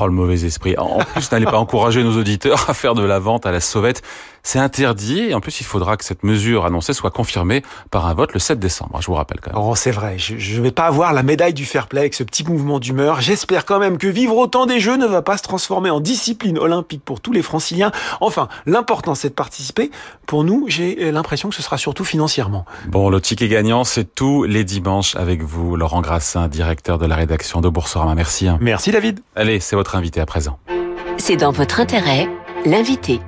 Oh, 0.00 0.06
le 0.06 0.12
mauvais 0.12 0.44
esprit. 0.44 0.76
En 0.76 0.98
plus, 0.98 1.30
n'allez 1.30 1.46
pas 1.46 1.58
encourager 1.58 2.02
nos 2.02 2.18
auditeurs 2.18 2.68
à 2.68 2.74
faire 2.74 2.94
de 2.94 3.04
la 3.04 3.18
vente 3.18 3.46
à 3.46 3.52
la 3.52 3.60
sauvette. 3.60 4.02
C'est 4.46 4.60
interdit 4.60 5.22
et 5.22 5.34
en 5.34 5.40
plus, 5.40 5.60
il 5.60 5.64
faudra 5.64 5.96
que 5.96 6.04
cette 6.04 6.22
mesure 6.22 6.66
annoncée 6.66 6.92
soit 6.92 7.10
confirmée 7.10 7.64
par 7.90 8.06
un 8.06 8.14
vote 8.14 8.32
le 8.32 8.38
7 8.38 8.60
décembre. 8.60 9.00
Je 9.00 9.08
vous 9.08 9.14
rappelle 9.14 9.40
quand 9.40 9.52
même. 9.52 9.60
Oh, 9.60 9.74
c'est 9.74 9.90
vrai. 9.90 10.18
Je 10.18 10.56
ne 10.56 10.62
vais 10.62 10.70
pas 10.70 10.84
avoir 10.84 11.12
la 11.12 11.24
médaille 11.24 11.52
du 11.52 11.64
fair 11.64 11.88
play 11.88 11.98
avec 11.98 12.14
ce 12.14 12.22
petit 12.22 12.44
mouvement 12.44 12.78
d'humeur. 12.78 13.20
J'espère 13.20 13.64
quand 13.64 13.80
même 13.80 13.98
que 13.98 14.06
vivre 14.06 14.36
autant 14.36 14.66
des 14.66 14.78
Jeux 14.78 14.96
ne 14.96 15.06
va 15.06 15.20
pas 15.20 15.36
se 15.36 15.42
transformer 15.42 15.90
en 15.90 15.98
discipline 15.98 16.58
olympique 16.58 17.02
pour 17.04 17.20
tous 17.20 17.32
les 17.32 17.42
franciliens. 17.42 17.90
Enfin, 18.20 18.46
l'important, 18.66 19.16
c'est 19.16 19.30
de 19.30 19.34
participer. 19.34 19.90
Pour 20.28 20.44
nous, 20.44 20.66
j'ai 20.68 21.10
l'impression 21.10 21.48
que 21.48 21.56
ce 21.56 21.62
sera 21.62 21.76
surtout 21.76 22.04
financièrement. 22.04 22.66
Bon, 22.86 23.10
le 23.10 23.20
ticket 23.20 23.48
gagnant, 23.48 23.82
c'est 23.82 24.14
tous 24.14 24.44
les 24.44 24.62
dimanches 24.62 25.16
avec 25.16 25.42
vous, 25.42 25.74
Laurent 25.74 26.02
Grassin, 26.02 26.46
directeur 26.46 26.98
de 26.98 27.06
la 27.06 27.16
rédaction 27.16 27.60
de 27.60 27.68
Boursorama. 27.68 28.14
Merci. 28.14 28.46
Hein. 28.46 28.58
Merci, 28.60 28.92
David. 28.92 29.18
Allez, 29.34 29.58
c'est 29.58 29.74
votre 29.74 29.96
invité 29.96 30.20
à 30.20 30.26
présent. 30.26 30.60
C'est 31.18 31.36
dans 31.36 31.50
votre 31.50 31.80
intérêt, 31.80 32.28
l'invité. 32.64 33.20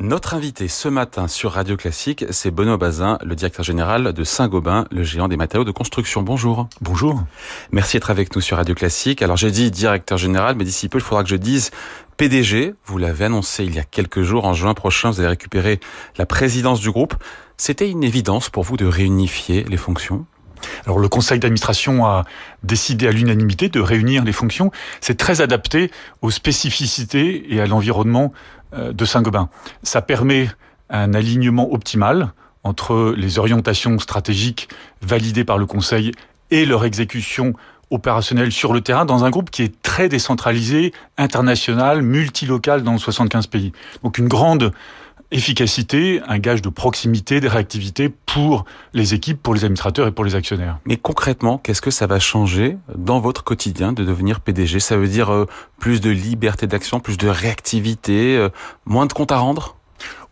Notre 0.00 0.34
invité 0.34 0.68
ce 0.68 0.86
matin 0.86 1.26
sur 1.26 1.50
Radio 1.50 1.76
Classique, 1.76 2.24
c'est 2.30 2.52
Benoît 2.52 2.76
Bazin, 2.76 3.18
le 3.24 3.34
directeur 3.34 3.64
général 3.64 4.12
de 4.12 4.22
Saint-Gobain, 4.22 4.86
le 4.92 5.02
géant 5.02 5.26
des 5.26 5.36
matériaux 5.36 5.64
de 5.64 5.72
construction. 5.72 6.22
Bonjour. 6.22 6.68
Bonjour. 6.80 7.24
Merci 7.72 7.96
d'être 7.96 8.10
avec 8.10 8.36
nous 8.36 8.40
sur 8.40 8.58
Radio 8.58 8.76
Classique. 8.76 9.22
Alors 9.22 9.36
j'ai 9.36 9.50
dit 9.50 9.72
directeur 9.72 10.16
général, 10.16 10.54
mais 10.54 10.62
d'ici 10.62 10.88
peu, 10.88 10.98
il 10.98 11.04
faudra 11.04 11.24
que 11.24 11.28
je 11.28 11.34
dise 11.34 11.72
PDG. 12.16 12.74
Vous 12.84 12.98
l'avez 12.98 13.24
annoncé 13.24 13.64
il 13.64 13.74
y 13.74 13.80
a 13.80 13.84
quelques 13.84 14.22
jours. 14.22 14.44
En 14.44 14.54
juin 14.54 14.72
prochain, 14.72 15.10
vous 15.10 15.18
allez 15.18 15.30
récupérer 15.30 15.80
la 16.16 16.26
présidence 16.26 16.78
du 16.78 16.92
groupe. 16.92 17.16
C'était 17.56 17.90
une 17.90 18.04
évidence 18.04 18.50
pour 18.50 18.62
vous 18.62 18.76
de 18.76 18.86
réunifier 18.86 19.64
les 19.64 19.76
fonctions? 19.76 20.26
Alors 20.86 20.98
le 20.98 21.08
conseil 21.08 21.38
d'administration 21.38 22.06
a 22.06 22.24
décidé 22.62 23.06
à 23.06 23.12
l'unanimité 23.12 23.68
de 23.68 23.80
réunir 23.80 24.24
les 24.24 24.32
fonctions. 24.32 24.70
C'est 25.00 25.16
très 25.16 25.40
adapté 25.40 25.90
aux 26.22 26.30
spécificités 26.30 27.54
et 27.54 27.60
à 27.60 27.66
l'environnement 27.66 28.32
de 28.76 29.04
Saint-Gobain. 29.04 29.48
Ça 29.82 30.02
permet 30.02 30.50
un 30.90 31.14
alignement 31.14 31.72
optimal 31.72 32.32
entre 32.64 33.14
les 33.16 33.38
orientations 33.38 33.98
stratégiques 33.98 34.68
validées 35.02 35.44
par 35.44 35.58
le 35.58 35.66
conseil 35.66 36.12
et 36.50 36.66
leur 36.66 36.84
exécution 36.84 37.54
opérationnelle 37.90 38.52
sur 38.52 38.72
le 38.72 38.80
terrain 38.80 39.04
dans 39.04 39.24
un 39.24 39.30
groupe 39.30 39.50
qui 39.50 39.62
est 39.62 39.82
très 39.82 40.08
décentralisé, 40.08 40.92
international, 41.16 42.02
multilocal 42.02 42.82
dans 42.82 42.98
75 42.98 43.46
pays. 43.46 43.72
Donc 44.02 44.18
une 44.18 44.28
grande 44.28 44.72
efficacité, 45.30 46.20
un 46.26 46.38
gage 46.38 46.62
de 46.62 46.68
proximité, 46.68 47.40
de 47.40 47.48
réactivité 47.48 48.08
pour 48.08 48.64
les 48.94 49.14
équipes, 49.14 49.42
pour 49.42 49.54
les 49.54 49.64
administrateurs 49.64 50.06
et 50.06 50.12
pour 50.12 50.24
les 50.24 50.34
actionnaires. 50.34 50.78
Mais 50.86 50.96
concrètement, 50.96 51.58
qu'est-ce 51.58 51.82
que 51.82 51.90
ça 51.90 52.06
va 52.06 52.18
changer 52.18 52.78
dans 52.94 53.20
votre 53.20 53.44
quotidien 53.44 53.92
de 53.92 54.04
devenir 54.04 54.40
PDG 54.40 54.80
Ça 54.80 54.96
veut 54.96 55.08
dire 55.08 55.32
euh, 55.32 55.46
plus 55.78 56.00
de 56.00 56.10
liberté 56.10 56.66
d'action, 56.66 57.00
plus 57.00 57.18
de 57.18 57.28
réactivité, 57.28 58.36
euh, 58.36 58.48
moins 58.86 59.06
de 59.06 59.12
comptes 59.12 59.32
à 59.32 59.38
rendre? 59.38 59.76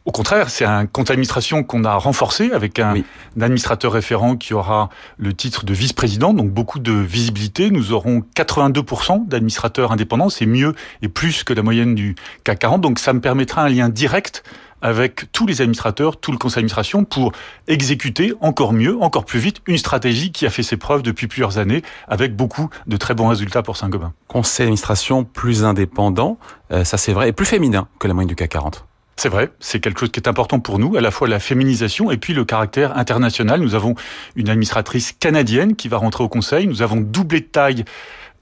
Au 0.07 0.13
contraire, 0.13 0.51
c'est 0.51 0.65
un 0.65 0.87
compte 0.87 1.09
d'administration 1.09 1.65
qu'on 1.65 1.83
a 1.83 1.97
renforcé 1.97 2.53
avec 2.53 2.79
un, 2.79 2.95
administrateur 3.41 3.91
référent 3.91 4.37
qui 4.37 4.55
aura 4.55 4.89
le 5.19 5.35
titre 5.35 5.65
de 5.65 5.75
vice-président, 5.75 6.33
donc 6.33 6.51
beaucoup 6.51 6.79
de 6.79 6.93
visibilité. 6.93 7.73
Nous 7.73 7.93
aurons 7.93 8.23
82% 8.37 9.27
d'administrateurs 9.27 9.91
indépendants, 9.91 10.31
c'est 10.31 10.47
mieux 10.47 10.77
et 11.03 11.09
plus 11.09 11.43
que 11.43 11.53
la 11.53 11.63
moyenne 11.63 11.97
du 11.97 12.15
CAC 12.45 12.61
40, 12.61 12.81
donc 12.83 13.01
ça 13.01 13.13
me 13.13 13.21
permettra 13.21 13.65
un 13.65 13.69
lien 13.69 13.89
direct 13.89 14.45
avec 14.87 15.33
tous 15.33 15.49
les 15.49 15.63
administrateurs, 15.63 16.17
tout 16.17 16.31
le 16.31 16.39
conseil 16.39 16.59
d'administration 16.59 17.03
pour 17.03 17.33
exécuter 17.67 18.33
encore 18.41 18.73
mieux, 18.73 18.97
encore 19.03 19.25
plus 19.25 19.41
vite 19.41 19.61
une 19.67 19.79
stratégie 19.79 20.31
qui 20.31 20.47
a 20.47 20.51
fait 20.51 20.63
ses 20.63 20.77
preuves 20.77 21.03
depuis 21.03 21.27
plusieurs 21.27 21.59
années 21.59 21.83
avec 22.07 22.37
beaucoup 22.37 22.71
de 22.87 22.97
très 22.97 23.13
bons 23.15 23.27
résultats 23.27 23.65
pour 23.65 23.77
Saint-Gobain. 23.77 24.13
Conseil 24.29 24.67
d'administration 24.67 25.25
plus 25.25 25.65
indépendant, 25.65 26.39
euh, 26.71 26.85
ça 26.85 26.99
c'est 26.99 27.13
vrai, 27.13 27.31
et 27.31 27.33
plus 27.33 27.47
féminin 27.47 27.89
que 27.99 28.07
la 28.07 28.15
moyenne 28.15 28.29
du 28.29 28.37
CAC 28.37 28.51
40. 28.51 28.87
C'est 29.17 29.29
vrai, 29.29 29.51
c'est 29.59 29.81
quelque 29.81 29.99
chose 29.99 30.13
qui 30.13 30.21
est 30.21 30.29
important 30.29 30.61
pour 30.61 30.79
nous, 30.79 30.97
à 30.97 31.01
la 31.01 31.11
fois 31.11 31.27
la 31.27 31.41
féminisation 31.41 32.13
et 32.13 32.17
puis 32.17 32.33
le 32.33 32.45
caractère 32.45 32.97
international. 32.97 33.61
Nous 33.61 33.75
avons 33.75 33.97
une 34.37 34.49
administratrice 34.49 35.11
canadienne 35.19 35.75
qui 35.75 35.89
va 35.89 35.97
rentrer 35.97 36.23
au 36.23 36.29
Conseil. 36.29 36.69
Nous 36.69 36.83
avons 36.83 37.01
doublé 37.01 37.41
de 37.41 37.47
taille 37.47 37.85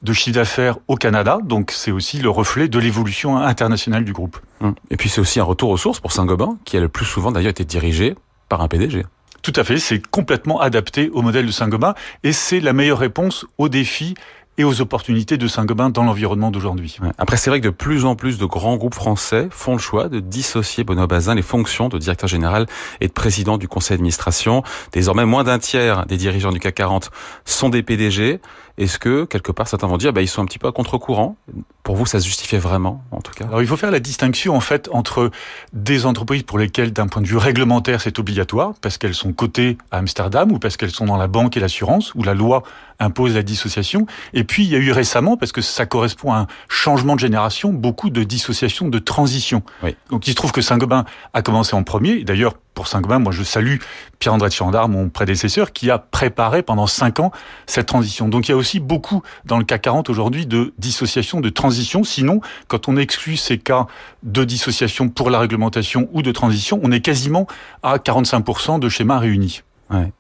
de 0.05 0.13
chiffre 0.13 0.37
d'affaires 0.37 0.79
au 0.87 0.97
Canada, 0.97 1.39
donc 1.43 1.73
c'est 1.73 1.91
aussi 1.91 2.19
le 2.19 2.31
reflet 2.31 2.69
de 2.69 2.79
l'évolution 2.79 3.39
internationale 3.39 4.05
du 4.05 4.13
groupe. 4.13 4.39
Hum. 4.61 4.75
Et 4.91 4.97
puis 4.97 5.09
c'est 5.09 5.21
aussi 5.21 5.41
un 5.41 5.45
retour 5.45 5.71
aux 5.71 5.77
sources 5.77 6.01
pour 6.01 6.13
Saint-Gobain, 6.13 6.59
qui 6.65 6.77
a 6.77 6.81
le 6.81 6.89
plus 6.89 7.07
souvent 7.07 7.33
d'ailleurs 7.33 7.51
été 7.51 7.65
dirigé 7.65 8.15
par 8.49 8.61
un 8.61 8.69
PDG. 8.69 9.05
Tout 9.43 9.53
à 9.57 9.65
fait, 9.65 9.79
c'est 9.79 10.07
complètement 10.07 10.61
adapté 10.61 11.11
au 11.11 11.21
modèle 11.21 11.47
de 11.47 11.51
Saint-Gobain 11.51 11.95
et 12.23 12.33
c'est 12.33 12.61
la 12.61 12.73
meilleure 12.73 12.99
réponse 12.99 13.47
aux 13.59 13.69
défis 13.69 14.15
et 14.57 14.65
aux 14.65 14.81
opportunités 14.81 15.37
de 15.37 15.49
Saint-Gobain 15.49 15.91
dans 15.91 16.05
l'environnement 16.05 16.51
d'aujourd'hui. 16.51 16.97
Après, 17.19 17.37
c'est 17.37 17.51
vrai 17.51 17.61
que 17.61 17.67
de 17.67 17.71
plus 17.71 18.05
en 18.05 18.15
plus 18.15 18.39
de 18.39 18.45
grands 18.45 18.77
groupes 18.77 18.95
français 18.95 19.49
font 19.51 19.73
le 19.73 19.79
choix 19.79 20.09
de 20.09 20.21
dissocier 20.21 20.85
Benoît 20.85 21.07
Bazin 21.07 21.35
les 21.35 21.43
fonctions 21.43 21.89
de 21.89 21.99
directeur 21.99 22.29
général 22.29 22.67
et 23.01 23.09
de 23.09 23.13
président 23.13 23.59
du 23.59 23.69
conseil 23.69 23.97
d'administration. 23.97 24.63
Désormais, 24.93 25.25
moins 25.25 25.45
d'un 25.45 25.59
tiers 25.59 26.07
des 26.07 26.17
dirigeants 26.17 26.53
du 26.53 26.61
CAC 26.61 26.75
40 26.77 27.11
sont 27.45 27.69
des 27.69 27.83
PDG. 27.83 28.41
Est-ce 28.77 28.99
que, 28.99 29.25
quelque 29.25 29.53
part, 29.53 29.69
certains 29.69 29.87
vont 29.87 29.99
dire, 29.99 30.13
bah, 30.13 30.21
ils 30.21 30.29
sont 30.29 30.43
un 30.43 30.47
petit 30.47 30.59
peu 30.59 30.67
à 30.67 30.73
contre-courant? 30.73 31.37
Pour 31.85 31.95
vous, 31.95 32.07
ça 32.07 32.19
se 32.19 32.27
justifiait 32.27 32.59
vraiment, 32.59 33.05
en 33.13 33.21
tout 33.21 33.33
cas? 33.33 33.45
Alors, 33.47 33.63
il 33.63 33.69
faut 33.69 33.77
faire 33.77 33.93
la 33.93 34.01
distinction, 34.01 34.57
en 34.57 34.61
fait, 34.61 34.89
entre 34.93 35.31
des 35.73 36.07
entreprises 36.07 36.43
pour 36.43 36.59
lesquelles, 36.59 36.93
d'un 36.93 37.07
point 37.07 37.23
de 37.23 37.27
vue 37.29 37.37
réglementaire, 37.37 38.01
c'est 38.01 38.19
obligatoire, 38.19 38.73
parce 38.81 38.99
qu'elles 38.99 39.15
sont 39.15 39.33
cotées 39.33 39.79
à 39.93 39.99
Amsterdam 39.99 40.51
ou 40.51 40.59
parce 40.59 40.77
qu'elles 40.77 40.91
sont 40.91 41.05
dans 41.05 41.17
la 41.17 41.29
banque 41.29 41.57
et 41.57 41.61
l'assurance, 41.61 42.15
où 42.17 42.25
la 42.25 42.35
loi 42.35 42.65
impose 42.99 43.35
la 43.35 43.43
dissociation. 43.43 44.07
Et 44.33 44.43
puis, 44.43 44.65
il 44.65 44.71
y 44.71 44.77
a 44.77 44.79
eu 44.79 44.91
récemment, 44.91 45.37
parce 45.37 45.53
que 45.53 45.61
ça 45.61 45.87
correspond 45.87 46.33
à 46.33 46.39
un 46.39 46.47
changement 46.69 47.15
de 47.15 47.21
génération, 47.21 47.73
beaucoup 47.73 48.11
de 48.11 48.25
dissociations 48.25 48.89
de 48.89 48.99
transition. 48.99 49.63
Donc, 50.11 50.27
il 50.27 50.31
se 50.31 50.37
trouve 50.37 50.51
que 50.51 50.63
Saint-Gobain 50.63 51.05
a 51.33 51.43
commencé 51.43 51.77
en 51.77 51.85
premier. 51.85 52.25
D'ailleurs, 52.25 52.55
pour 52.75 52.89
Saint-Gobain, 52.89 53.19
moi, 53.19 53.33
je 53.33 53.43
salue 53.43 53.77
Pierre-André 54.19 54.49
de 54.49 54.87
mon 54.89 55.09
prédécesseur, 55.09 55.73
qui 55.73 55.91
a 55.91 55.99
préparé 55.99 56.63
pendant 56.63 56.87
cinq 56.87 57.21
ans 57.21 57.31
cette 57.67 57.87
transition. 57.87 58.29
Donc, 58.29 58.49
il 58.49 58.51
y 58.51 58.55
a 58.55 58.57
aussi 58.57 58.81
beaucoup 58.81 59.23
dans 59.45 59.59
le 59.59 59.65
cas 59.65 59.79
40 59.79 60.11
aujourd'hui 60.11 60.47
de 60.47 60.75
dissociation, 60.79 61.41
de 61.41 61.49
transition. 61.49 62.05
Sinon, 62.05 62.41
quand 62.69 62.89
on 62.89 62.97
exclut 62.97 63.37
ces 63.37 63.59
cas 63.59 63.87
de 64.23 64.45
dissociation 64.45 65.09
pour 65.09 65.31
la 65.31 65.39
réglementation 65.39 66.09
ou 66.13 66.23
de 66.23 66.33
transition, 66.33 66.81
on 66.83 66.91
est 66.91 67.01
quasiment 67.01 67.47
à 67.83 67.99
45% 67.99 68.81
de 68.81 68.89
schémas 68.89 69.19
réunis. 69.19 69.63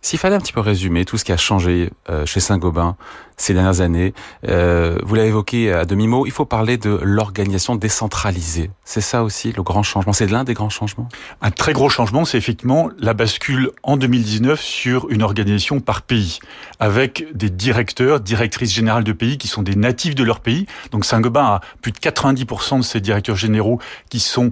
S'il 0.00 0.18
fallait 0.18 0.36
un 0.36 0.40
petit 0.40 0.52
peu 0.52 0.60
résumer 0.60 1.04
tout 1.04 1.18
ce 1.18 1.24
qui 1.24 1.32
a 1.32 1.36
changé 1.36 1.90
euh, 2.08 2.26
chez 2.26 2.38
Saint-Gobain 2.38 2.96
ces 3.36 3.54
dernières 3.54 3.80
années. 3.80 4.14
Euh, 4.48 4.98
vous 5.04 5.14
l'avez 5.14 5.28
évoqué 5.28 5.72
à 5.72 5.84
demi-mot, 5.84 6.26
il 6.26 6.32
faut 6.32 6.44
parler 6.44 6.76
de 6.76 6.98
l'organisation 7.02 7.76
décentralisée. 7.76 8.70
C'est 8.84 9.00
ça 9.00 9.22
aussi 9.22 9.52
le 9.52 9.62
grand 9.62 9.82
changement, 9.82 10.12
c'est 10.12 10.30
l'un 10.30 10.44
des 10.44 10.54
grands 10.54 10.70
changements? 10.70 11.08
Un 11.40 11.50
très 11.50 11.72
gros 11.72 11.88
changement, 11.88 12.24
c'est 12.24 12.38
effectivement 12.38 12.90
la 12.98 13.14
bascule 13.14 13.70
en 13.82 13.96
2019 13.96 14.60
sur 14.60 15.10
une 15.10 15.22
organisation 15.22 15.80
par 15.80 16.02
pays, 16.02 16.38
avec 16.80 17.26
des 17.34 17.50
directeurs, 17.50 18.20
directrices 18.20 18.72
générales 18.72 19.04
de 19.04 19.12
pays 19.12 19.38
qui 19.38 19.48
sont 19.48 19.62
des 19.62 19.76
natifs 19.76 20.14
de 20.14 20.24
leur 20.24 20.40
pays. 20.40 20.66
Donc 20.90 21.04
Saint-Gobain 21.04 21.44
a 21.44 21.60
plus 21.82 21.92
de 21.92 21.98
90% 21.98 22.78
de 22.78 22.82
ses 22.82 23.00
directeurs 23.00 23.36
généraux 23.36 23.78
qui 24.10 24.20
sont 24.20 24.50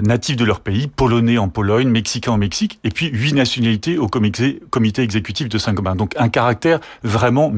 natifs 0.00 0.36
de 0.36 0.44
leur 0.44 0.60
pays, 0.60 0.86
polonais 0.86 1.38
en 1.38 1.48
Pologne, 1.48 1.88
mexicains 1.88 2.32
en 2.32 2.38
Mexique, 2.38 2.78
et 2.84 2.90
puis 2.90 3.08
huit 3.08 3.34
nationalités 3.34 3.98
au 3.98 4.08
comité, 4.08 4.60
exécutif 4.98 5.48
de 5.48 5.58
Saint-Gobain. 5.58 5.96
Donc 5.96 6.14
un 6.16 6.28
caractère 6.28 6.80
vraiment 7.02 7.50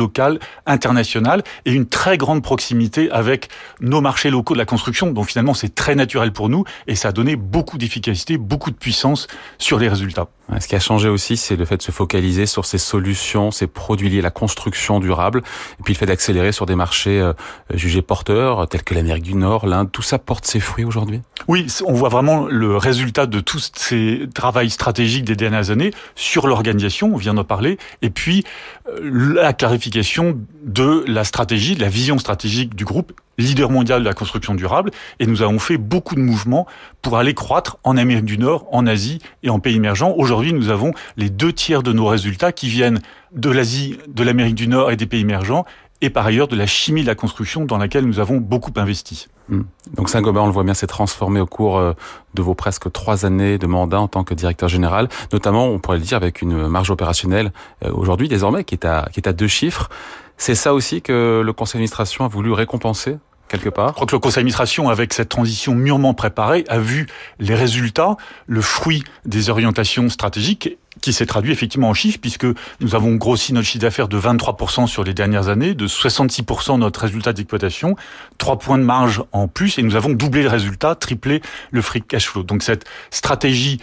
multi-local, 0.00 0.38
international, 0.66 1.42
et 1.64 1.72
une 1.72 1.86
très 1.86 2.16
grande 2.16 2.42
proximité 2.42 3.10
avec 3.10 3.48
nos 3.80 4.00
marchés 4.00 4.30
locaux 4.30 4.54
de 4.54 4.58
la 4.58 4.64
construction. 4.64 5.10
Donc 5.12 5.26
finalement, 5.26 5.54
c'est 5.54 5.74
très 5.74 5.94
naturel 5.94 6.32
pour 6.32 6.48
nous, 6.48 6.64
et 6.86 6.94
ça 6.94 7.08
a 7.08 7.12
donné 7.12 7.36
beaucoup 7.36 7.78
d'efficacité, 7.78 8.38
beaucoup 8.38 8.70
de 8.70 8.76
puissance 8.76 9.26
sur 9.58 9.78
les 9.78 9.88
résultats. 9.88 10.28
Ce 10.58 10.66
qui 10.66 10.74
a 10.74 10.80
changé 10.80 11.08
aussi, 11.08 11.36
c'est 11.36 11.54
le 11.54 11.64
fait 11.64 11.76
de 11.76 11.82
se 11.82 11.92
focaliser 11.92 12.46
sur 12.46 12.64
ces 12.64 12.78
solutions, 12.78 13.52
ces 13.52 13.68
produits 13.68 14.10
liés 14.10 14.18
à 14.18 14.22
la 14.22 14.30
construction 14.30 14.98
durable, 14.98 15.42
et 15.78 15.82
puis 15.84 15.94
le 15.94 15.98
fait 15.98 16.06
d'accélérer 16.06 16.50
sur 16.50 16.66
des 16.66 16.74
marchés 16.74 17.20
euh, 17.20 17.32
jugés 17.72 18.02
porteurs, 18.02 18.66
tels 18.66 18.82
que 18.82 18.94
l'Amérique 18.94 19.22
du 19.22 19.34
Nord, 19.34 19.66
l'Inde. 19.66 19.92
Tout 19.92 20.02
ça 20.02 20.18
porte 20.18 20.46
ses 20.46 20.58
fruits 20.58 20.84
aujourd'hui? 20.84 21.20
Oui, 21.46 21.66
on 21.86 21.92
voit 21.92 22.08
vraiment 22.08 22.46
le 22.46 22.76
résultat 22.76 23.26
de 23.26 23.38
tous 23.38 23.70
ces 23.76 24.28
travaux 24.34 24.68
stratégiques 24.68 25.24
des 25.24 25.36
dernières 25.36 25.70
années 25.70 25.92
sur 26.16 26.48
l'organisation, 26.48 27.12
on 27.14 27.16
vient 27.16 27.34
d'en 27.34 27.44
parler, 27.44 27.78
et 28.02 28.10
puis 28.10 28.44
euh, 28.88 29.34
la 29.34 29.52
clarification 29.52 29.89
de 29.90 31.04
la 31.06 31.24
stratégie, 31.24 31.74
de 31.74 31.80
la 31.80 31.88
vision 31.88 32.18
stratégique 32.18 32.74
du 32.74 32.84
groupe 32.84 33.12
leader 33.38 33.70
mondial 33.70 34.02
de 34.02 34.06
la 34.06 34.14
construction 34.14 34.54
durable, 34.54 34.90
et 35.18 35.26
nous 35.26 35.42
avons 35.42 35.58
fait 35.58 35.78
beaucoup 35.78 36.14
de 36.14 36.20
mouvements 36.20 36.66
pour 37.02 37.16
aller 37.16 37.34
croître 37.34 37.78
en 37.84 37.96
Amérique 37.96 38.26
du 38.26 38.38
Nord, 38.38 38.66
en 38.70 38.86
Asie 38.86 39.18
et 39.42 39.50
en 39.50 39.58
pays 39.58 39.76
émergents. 39.76 40.14
Aujourd'hui, 40.16 40.52
nous 40.52 40.68
avons 40.68 40.92
les 41.16 41.30
deux 41.30 41.52
tiers 41.52 41.82
de 41.82 41.92
nos 41.92 42.06
résultats 42.06 42.52
qui 42.52 42.68
viennent 42.68 43.00
de 43.32 43.50
l'Asie, 43.50 43.96
de 44.08 44.22
l'Amérique 44.22 44.56
du 44.56 44.68
Nord 44.68 44.90
et 44.90 44.96
des 44.96 45.06
pays 45.06 45.22
émergents, 45.22 45.64
et 46.02 46.10
par 46.10 46.26
ailleurs 46.26 46.48
de 46.48 46.56
la 46.56 46.66
chimie 46.66 47.02
de 47.02 47.06
la 47.06 47.14
construction 47.14 47.64
dans 47.64 47.78
laquelle 47.78 48.04
nous 48.04 48.20
avons 48.20 48.38
beaucoup 48.38 48.72
investi. 48.76 49.28
Hmm. 49.50 49.62
Donc 49.94 50.08
Saint-Gobain, 50.08 50.42
on 50.42 50.46
le 50.46 50.52
voit 50.52 50.62
bien, 50.62 50.74
s'est 50.74 50.86
transformé 50.86 51.40
au 51.40 51.46
cours 51.46 51.78
euh, 51.78 51.92
de 52.34 52.42
vos 52.42 52.54
presque 52.54 52.90
trois 52.92 53.26
années 53.26 53.58
de 53.58 53.66
mandat 53.66 54.00
en 54.00 54.06
tant 54.06 54.22
que 54.22 54.32
directeur 54.32 54.68
général, 54.68 55.08
notamment, 55.32 55.66
on 55.66 55.80
pourrait 55.80 55.98
le 55.98 56.04
dire, 56.04 56.16
avec 56.16 56.40
une 56.40 56.68
marge 56.68 56.90
opérationnelle 56.90 57.52
euh, 57.84 57.90
aujourd'hui 57.92 58.28
désormais 58.28 58.62
qui 58.62 58.76
est 58.76 58.86
à 58.86 59.08
qui 59.12 59.18
est 59.18 59.28
à 59.28 59.32
deux 59.32 59.48
chiffres. 59.48 59.90
C'est 60.36 60.54
ça 60.54 60.72
aussi 60.72 61.02
que 61.02 61.42
le 61.44 61.52
conseil 61.52 61.74
d'administration 61.74 62.24
a 62.24 62.28
voulu 62.28 62.52
récompenser 62.52 63.18
quelque 63.50 63.68
part. 63.68 63.88
Je 63.88 63.94
crois 63.94 64.06
que 64.06 64.14
le 64.14 64.20
conseil 64.20 64.36
d'administration, 64.36 64.88
avec 64.88 65.12
cette 65.12 65.28
transition 65.28 65.74
mûrement 65.74 66.14
préparée, 66.14 66.64
a 66.68 66.78
vu 66.78 67.06
les 67.38 67.54
résultats, 67.54 68.16
le 68.46 68.62
fruit 68.62 69.04
des 69.26 69.50
orientations 69.50 70.08
stratégiques 70.08 70.78
qui 71.00 71.12
s'est 71.12 71.26
traduit 71.26 71.52
effectivement 71.52 71.88
en 71.88 71.94
chiffres, 71.94 72.18
puisque 72.20 72.46
nous 72.80 72.94
avons 72.94 73.14
grossi 73.16 73.52
notre 73.52 73.66
chiffre 73.66 73.82
d'affaires 73.82 74.08
de 74.08 74.18
23% 74.18 74.86
sur 74.86 75.02
les 75.02 75.14
dernières 75.14 75.48
années, 75.48 75.74
de 75.74 75.86
66% 75.86 76.78
notre 76.78 77.00
résultat 77.00 77.32
d'exploitation, 77.32 77.96
3 78.38 78.58
points 78.58 78.78
de 78.78 78.84
marge 78.84 79.22
en 79.32 79.48
plus, 79.48 79.78
et 79.78 79.82
nous 79.82 79.96
avons 79.96 80.10
doublé 80.10 80.42
le 80.42 80.48
résultat, 80.48 80.94
triplé 80.94 81.42
le 81.70 81.82
free 81.82 82.02
cash 82.02 82.26
flow. 82.28 82.42
Donc 82.42 82.62
cette 82.62 82.84
stratégie 83.10 83.80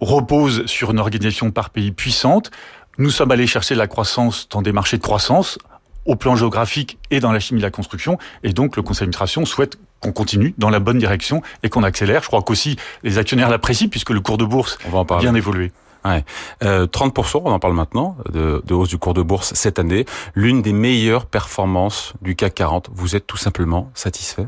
repose 0.00 0.66
sur 0.66 0.90
une 0.90 0.98
organisation 0.98 1.50
par 1.50 1.70
pays 1.70 1.92
puissante. 1.92 2.50
Nous 2.98 3.10
sommes 3.10 3.30
allés 3.30 3.46
chercher 3.46 3.74
la 3.74 3.86
croissance 3.86 4.48
dans 4.48 4.62
des 4.62 4.72
marchés 4.72 4.96
de 4.96 5.02
croissance, 5.02 5.58
au 6.06 6.16
plan 6.16 6.36
géographique 6.36 6.98
et 7.10 7.20
dans 7.20 7.32
la 7.32 7.40
chimie 7.40 7.60
de 7.60 7.66
la 7.66 7.70
construction. 7.70 8.18
Et 8.42 8.52
donc, 8.52 8.76
le 8.76 8.82
conseil 8.82 9.00
d'administration 9.00 9.44
souhaite 9.44 9.78
qu'on 10.00 10.12
continue 10.12 10.54
dans 10.58 10.70
la 10.70 10.78
bonne 10.78 10.98
direction 10.98 11.42
et 11.62 11.68
qu'on 11.68 11.82
accélère. 11.82 12.22
Je 12.22 12.28
crois 12.28 12.42
qu'aussi 12.42 12.76
les 13.02 13.18
actionnaires 13.18 13.48
l'apprécient 13.48 13.88
puisque 13.88 14.10
le 14.10 14.20
cours 14.20 14.38
de 14.38 14.44
bourse 14.44 14.78
on 14.86 14.90
va 14.90 14.98
en 14.98 15.04
a 15.04 15.20
bien 15.20 15.34
évolué. 15.34 15.72
Ouais. 16.04 16.24
Euh, 16.62 16.86
30%, 16.86 17.42
on 17.44 17.50
en 17.50 17.58
parle 17.58 17.74
maintenant, 17.74 18.16
de, 18.32 18.62
de, 18.64 18.74
hausse 18.74 18.88
du 18.88 18.98
cours 18.98 19.14
de 19.14 19.22
bourse 19.22 19.54
cette 19.54 19.78
année. 19.78 20.06
L'une 20.34 20.62
des 20.62 20.72
meilleures 20.72 21.26
performances 21.26 22.12
du 22.22 22.36
CAC 22.36 22.54
40. 22.54 22.90
Vous 22.94 23.16
êtes 23.16 23.26
tout 23.26 23.36
simplement 23.36 23.90
satisfait? 23.94 24.46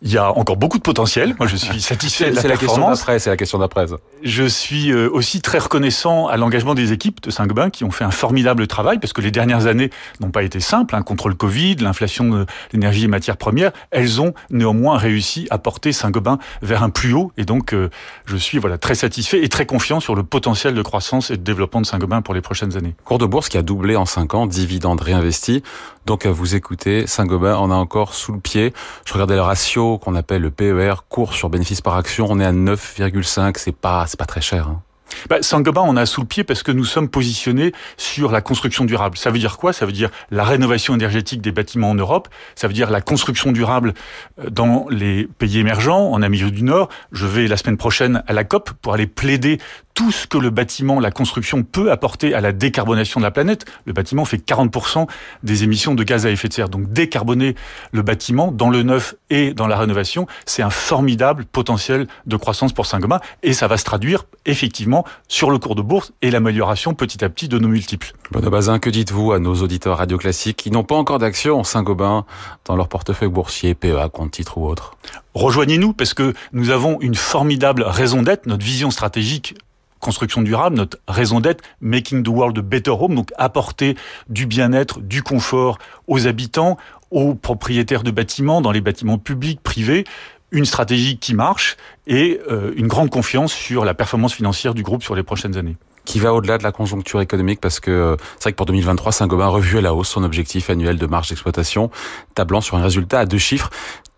Il 0.00 0.10
y 0.10 0.18
a 0.18 0.32
encore 0.32 0.56
beaucoup 0.56 0.78
de 0.78 0.82
potentiel. 0.82 1.34
Moi, 1.38 1.46
je 1.46 1.56
suis 1.56 1.80
satisfait 1.82 2.30
de 2.30 2.36
la, 2.36 2.42
la 2.42 2.56
question 2.56 2.88
d'après. 2.88 3.18
C'est 3.18 3.30
la 3.30 3.36
question 3.36 3.58
d'après. 3.58 3.86
Je 4.22 4.44
suis 4.44 4.92
euh, 4.92 5.08
aussi 5.12 5.40
très 5.40 5.58
reconnaissant 5.58 6.28
à 6.28 6.36
l'engagement 6.36 6.74
des 6.74 6.92
équipes 6.92 7.20
de 7.22 7.30
Saint-Gobain 7.30 7.70
qui 7.70 7.84
ont 7.84 7.90
fait 7.90 8.04
un 8.04 8.10
formidable 8.10 8.66
travail 8.66 8.98
parce 8.98 9.12
que 9.12 9.20
les 9.20 9.30
dernières 9.30 9.66
années 9.66 9.90
n'ont 10.20 10.30
pas 10.30 10.42
été 10.42 10.60
simples. 10.60 10.94
Hein, 10.94 11.02
contre 11.02 11.28
le 11.28 11.34
Covid, 11.34 11.76
l'inflation 11.76 12.28
de 12.28 12.46
l'énergie 12.72 13.04
et 13.04 13.08
matières 13.08 13.36
premières, 13.36 13.72
elles 13.90 14.20
ont 14.20 14.34
néanmoins 14.50 14.96
réussi 14.96 15.46
à 15.50 15.58
porter 15.58 15.92
Saint-Gobain 15.92 16.38
vers 16.62 16.82
un 16.82 16.90
plus 16.90 17.12
haut. 17.12 17.32
Et 17.36 17.44
donc, 17.44 17.74
euh, 17.74 17.90
je 18.26 18.36
suis 18.36 18.58
voilà 18.58 18.78
très 18.78 18.94
satisfait 18.94 19.42
et 19.42 19.48
très 19.48 19.66
confiant 19.66 20.00
sur 20.00 20.14
le 20.14 20.22
potentiel 20.22 20.74
de 20.74 20.82
croissance 20.82 21.30
et 21.30 21.36
de 21.36 21.42
développement 21.42 21.80
de 21.80 21.86
Saint-Gobain 21.86 22.22
pour 22.22 22.34
les 22.34 22.40
prochaines 22.40 22.76
années. 22.76 22.94
Cours 23.04 23.18
de 23.18 23.26
bourse 23.26 23.48
qui 23.48 23.58
a 23.58 23.62
doublé 23.62 23.96
en 23.96 24.06
5 24.06 24.34
ans, 24.34 24.46
dividendes 24.46 25.00
réinvestis. 25.00 25.62
Donc, 26.06 26.26
à 26.26 26.32
vous 26.32 26.56
écouter, 26.56 27.06
Saint-Gobain 27.06 27.56
en 27.56 27.70
a 27.70 27.74
encore 27.74 28.14
sous 28.14 28.32
le 28.32 28.40
pied. 28.40 28.72
Je 29.04 29.12
regardais 29.12 29.36
le 29.36 29.42
ratio 29.42 29.81
qu'on 29.98 30.14
appelle 30.14 30.42
le 30.42 30.50
PER, 30.50 30.94
cours 31.08 31.34
sur 31.34 31.50
bénéfice 31.50 31.80
par 31.80 31.96
action, 31.96 32.26
on 32.28 32.38
est 32.40 32.44
à 32.44 32.52
9,5, 32.52 33.54
c'est 33.58 33.74
pas 33.74 34.06
c'est 34.06 34.18
pas 34.18 34.26
très 34.26 34.40
cher. 34.40 34.68
Hein. 34.68 34.82
Bah, 35.28 35.38
on 35.76 35.96
a 35.96 36.06
sous 36.06 36.20
le 36.20 36.26
pied 36.26 36.44
parce 36.44 36.62
que 36.62 36.72
nous 36.72 36.84
sommes 36.84 37.08
positionnés 37.08 37.72
sur 37.96 38.32
la 38.32 38.40
construction 38.40 38.84
durable. 38.84 39.16
Ça 39.16 39.30
veut 39.30 39.38
dire 39.38 39.56
quoi? 39.56 39.72
Ça 39.72 39.86
veut 39.86 39.92
dire 39.92 40.10
la 40.30 40.44
rénovation 40.44 40.94
énergétique 40.94 41.40
des 41.40 41.52
bâtiments 41.52 41.90
en 41.90 41.94
Europe. 41.94 42.28
Ça 42.54 42.66
veut 42.66 42.74
dire 42.74 42.90
la 42.90 43.00
construction 43.00 43.52
durable 43.52 43.94
euh, 44.38 44.50
dans 44.50 44.86
les 44.90 45.28
pays 45.38 45.58
émergents, 45.58 46.10
en 46.10 46.22
Amérique 46.22 46.54
du 46.54 46.62
Nord. 46.62 46.88
Je 47.12 47.26
vais 47.26 47.46
la 47.46 47.56
semaine 47.56 47.76
prochaine 47.76 48.22
à 48.26 48.32
la 48.32 48.44
COP 48.44 48.70
pour 48.82 48.94
aller 48.94 49.06
plaider 49.06 49.58
tout 49.94 50.10
ce 50.10 50.26
que 50.26 50.38
le 50.38 50.50
bâtiment, 50.50 51.00
la 51.00 51.10
construction 51.10 51.62
peut 51.62 51.90
apporter 51.90 52.34
à 52.34 52.40
la 52.40 52.52
décarbonation 52.52 53.20
de 53.20 53.24
la 53.24 53.30
planète. 53.30 53.64
Le 53.84 53.92
bâtiment 53.92 54.24
fait 54.24 54.38
40% 54.38 55.06
des 55.42 55.64
émissions 55.64 55.94
de 55.94 56.02
gaz 56.02 56.26
à 56.26 56.30
effet 56.30 56.48
de 56.48 56.52
serre. 56.52 56.68
Donc 56.68 56.92
décarboner 56.92 57.54
le 57.92 58.02
bâtiment 58.02 58.52
dans 58.52 58.70
le 58.70 58.82
neuf 58.82 59.14
et 59.30 59.54
dans 59.54 59.66
la 59.66 59.76
rénovation, 59.76 60.26
c'est 60.46 60.62
un 60.62 60.70
formidable 60.70 61.44
potentiel 61.44 62.06
de 62.26 62.36
croissance 62.36 62.72
pour 62.72 62.86
Saint-Gobain 62.86 63.20
et 63.42 63.52
ça 63.52 63.68
va 63.68 63.76
se 63.76 63.84
traduire 63.84 64.24
effectivement 64.46 65.04
sur 65.28 65.50
le 65.50 65.58
cours 65.58 65.74
de 65.74 65.82
bourse 65.82 66.12
et 66.22 66.30
l'amélioration 66.30 66.94
petit 66.94 67.24
à 67.24 67.28
petit 67.28 67.48
de 67.48 67.58
nos 67.58 67.68
multiples. 67.68 68.12
Bon, 68.30 68.40
Bazin, 68.40 68.78
que 68.78 68.90
dites-vous 68.90 69.32
à 69.32 69.38
nos 69.38 69.54
auditeurs 69.54 69.98
radio 69.98 70.18
classiques 70.18 70.56
qui 70.56 70.70
n'ont 70.70 70.84
pas 70.84 70.96
encore 70.96 71.18
d'action 71.18 71.58
en 71.58 71.64
Saint-Gobain 71.64 72.24
dans 72.64 72.76
leur 72.76 72.88
portefeuille 72.88 73.28
boursier, 73.28 73.74
PEA, 73.74 74.08
compte 74.12 74.32
titre 74.32 74.58
ou 74.58 74.66
autre? 74.66 74.96
Rejoignez-nous 75.34 75.92
parce 75.92 76.14
que 76.14 76.34
nous 76.52 76.70
avons 76.70 76.98
une 77.00 77.14
formidable 77.14 77.82
raison 77.82 78.22
d'être, 78.22 78.46
notre 78.46 78.64
vision 78.64 78.90
stratégique 78.90 79.54
construction 80.02 80.42
durable, 80.42 80.76
notre 80.76 80.98
raison 81.08 81.40
d'être, 81.40 81.62
making 81.80 82.22
the 82.22 82.28
world 82.28 82.58
a 82.58 82.62
better 82.62 82.90
home, 82.90 83.14
donc 83.14 83.30
apporter 83.38 83.96
du 84.28 84.44
bien-être, 84.44 85.00
du 85.00 85.22
confort 85.22 85.78
aux 86.08 86.26
habitants, 86.26 86.76
aux 87.10 87.34
propriétaires 87.34 88.02
de 88.02 88.10
bâtiments, 88.10 88.60
dans 88.60 88.72
les 88.72 88.80
bâtiments 88.82 89.18
publics, 89.18 89.62
privés, 89.62 90.04
une 90.50 90.66
stratégie 90.66 91.18
qui 91.18 91.34
marche 91.34 91.76
et 92.06 92.40
euh, 92.50 92.72
une 92.76 92.88
grande 92.88 93.10
confiance 93.10 93.52
sur 93.52 93.84
la 93.84 93.94
performance 93.94 94.34
financière 94.34 94.74
du 94.74 94.82
groupe 94.82 95.02
sur 95.02 95.14
les 95.14 95.22
prochaines 95.22 95.56
années. 95.56 95.76
Qui 96.04 96.18
va 96.18 96.34
au-delà 96.34 96.58
de 96.58 96.64
la 96.64 96.72
conjoncture 96.72 97.20
économique 97.20 97.60
parce 97.60 97.78
que 97.78 97.90
euh, 97.90 98.16
c'est 98.34 98.44
vrai 98.44 98.52
que 98.52 98.56
pour 98.56 98.66
2023, 98.66 99.12
Saint-Gobain 99.12 99.46
a 99.46 99.48
revu 99.48 99.78
à 99.78 99.80
la 99.80 99.94
hausse 99.94 100.08
son 100.08 100.24
objectif 100.24 100.68
annuel 100.68 100.98
de 100.98 101.06
marge 101.06 101.28
d'exploitation, 101.28 101.90
tablant 102.34 102.60
sur 102.60 102.76
un 102.76 102.82
résultat 102.82 103.20
à 103.20 103.24
deux 103.24 103.38
chiffres 103.38 103.70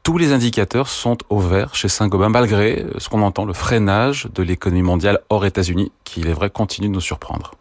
tous 0.05 0.19
les 0.19 0.33
indicateurs 0.33 0.89
sont 0.89 1.17
au 1.31 1.41
vert 1.41 1.75
chez 1.75 1.89
Saint-Gobain, 1.89 2.29
malgré 2.29 2.83
euh, 2.83 2.91
ce 2.99 3.09
qu'on 3.09 3.23
entend, 3.23 3.47
le 3.47 3.55
freinage 3.55 4.29
de 4.35 4.43
l'économie 4.43 4.83
mondiale 4.83 5.21
hors 5.31 5.47
États-Unis, 5.47 5.93
qui, 6.05 6.21
il 6.21 6.29
est 6.29 6.35
vrai, 6.35 6.51
continue 6.51 6.89
de 6.89 6.93
nous 6.93 7.01
surprendre. 7.01 7.53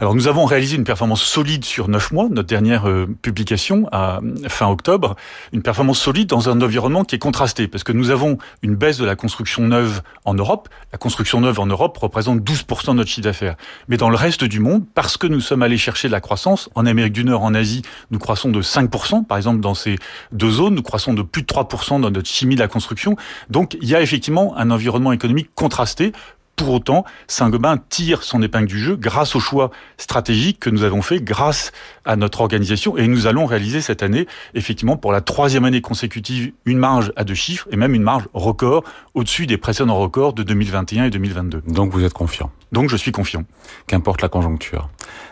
Alors, 0.00 0.14
nous 0.14 0.26
avons 0.26 0.46
réalisé 0.46 0.76
une 0.76 0.84
performance 0.84 1.22
solide 1.22 1.62
sur 1.62 1.88
neuf 1.88 2.10
mois, 2.10 2.28
notre 2.30 2.48
dernière 2.48 2.88
euh, 2.88 3.06
publication 3.20 3.86
à 3.92 4.20
fin 4.48 4.66
octobre, 4.68 5.14
une 5.52 5.60
performance 5.60 6.00
solide 6.00 6.26
dans 6.26 6.48
un 6.48 6.62
environnement 6.62 7.04
qui 7.04 7.16
est 7.16 7.18
contrasté, 7.18 7.68
parce 7.68 7.84
que 7.84 7.92
nous 7.92 8.08
avons 8.08 8.38
une 8.62 8.76
baisse 8.76 8.96
de 8.96 9.04
la 9.04 9.14
construction 9.14 9.62
neuve 9.62 10.00
en 10.24 10.32
Europe. 10.32 10.70
La 10.92 10.98
construction 10.98 11.42
neuve 11.42 11.60
en 11.60 11.66
Europe 11.66 11.98
représente 11.98 12.40
12% 12.40 12.92
de 12.92 12.92
notre 12.94 13.10
chiffre 13.10 13.26
d'affaires. 13.26 13.56
Mais 13.88 13.98
dans 13.98 14.08
le 14.08 14.16
reste 14.16 14.44
du 14.44 14.58
monde, 14.58 14.84
parce 14.94 15.18
que 15.18 15.26
nous 15.26 15.40
sommes 15.40 15.62
allés 15.62 15.76
chercher 15.76 16.08
de 16.08 16.12
la 16.12 16.22
croissance, 16.22 16.70
en 16.74 16.86
Amérique 16.86 17.12
du 17.12 17.24
Nord, 17.24 17.42
en 17.42 17.54
Asie, 17.54 17.82
nous 18.10 18.18
croissons 18.18 18.48
de 18.48 18.62
5%, 18.62 19.26
par 19.26 19.36
exemple, 19.36 19.60
dans 19.60 19.74
ces 19.74 19.96
deux 20.32 20.50
zones, 20.50 20.74
nous 20.74 20.82
croissons 20.82 21.12
de 21.12 21.20
plus 21.20 21.42
de 21.42 21.46
3% 21.46 21.89
dans 21.98 22.10
notre 22.10 22.28
chimie 22.28 22.54
de 22.54 22.60
la 22.60 22.68
construction. 22.68 23.16
Donc 23.48 23.76
il 23.80 23.88
y 23.88 23.94
a 23.94 24.02
effectivement 24.02 24.56
un 24.56 24.70
environnement 24.70 25.12
économique 25.12 25.50
contrasté. 25.54 26.12
Pour 26.56 26.74
autant, 26.74 27.06
Saint-Gobain 27.26 27.78
tire 27.88 28.22
son 28.22 28.42
épingle 28.42 28.66
du 28.66 28.78
jeu 28.78 28.94
grâce 28.94 29.34
au 29.34 29.40
choix 29.40 29.70
stratégique 29.96 30.60
que 30.60 30.68
nous 30.68 30.84
avons 30.84 31.00
fait, 31.00 31.18
grâce 31.18 31.72
à 32.04 32.16
notre 32.16 32.42
organisation. 32.42 32.98
Et 32.98 33.08
nous 33.08 33.26
allons 33.26 33.46
réaliser 33.46 33.80
cette 33.80 34.02
année, 34.02 34.26
effectivement, 34.52 34.98
pour 34.98 35.10
la 35.10 35.22
troisième 35.22 35.64
année 35.64 35.80
consécutive, 35.80 36.52
une 36.66 36.76
marge 36.76 37.12
à 37.16 37.24
deux 37.24 37.34
chiffres 37.34 37.66
et 37.72 37.76
même 37.76 37.94
une 37.94 38.02
marge 38.02 38.28
record 38.34 38.84
au-dessus 39.14 39.46
des 39.46 39.56
précédents 39.56 39.98
records 39.98 40.34
de 40.34 40.42
2021 40.42 41.06
et 41.06 41.10
2022. 41.10 41.62
Donc 41.66 41.92
vous 41.92 42.04
êtes 42.04 42.12
confiant 42.12 42.50
Donc 42.72 42.88
je 42.88 42.96
suis 42.96 43.12
confiant. 43.12 43.44
Qu'importe 43.86 44.22
la 44.22 44.28
conjoncture. 44.28 44.88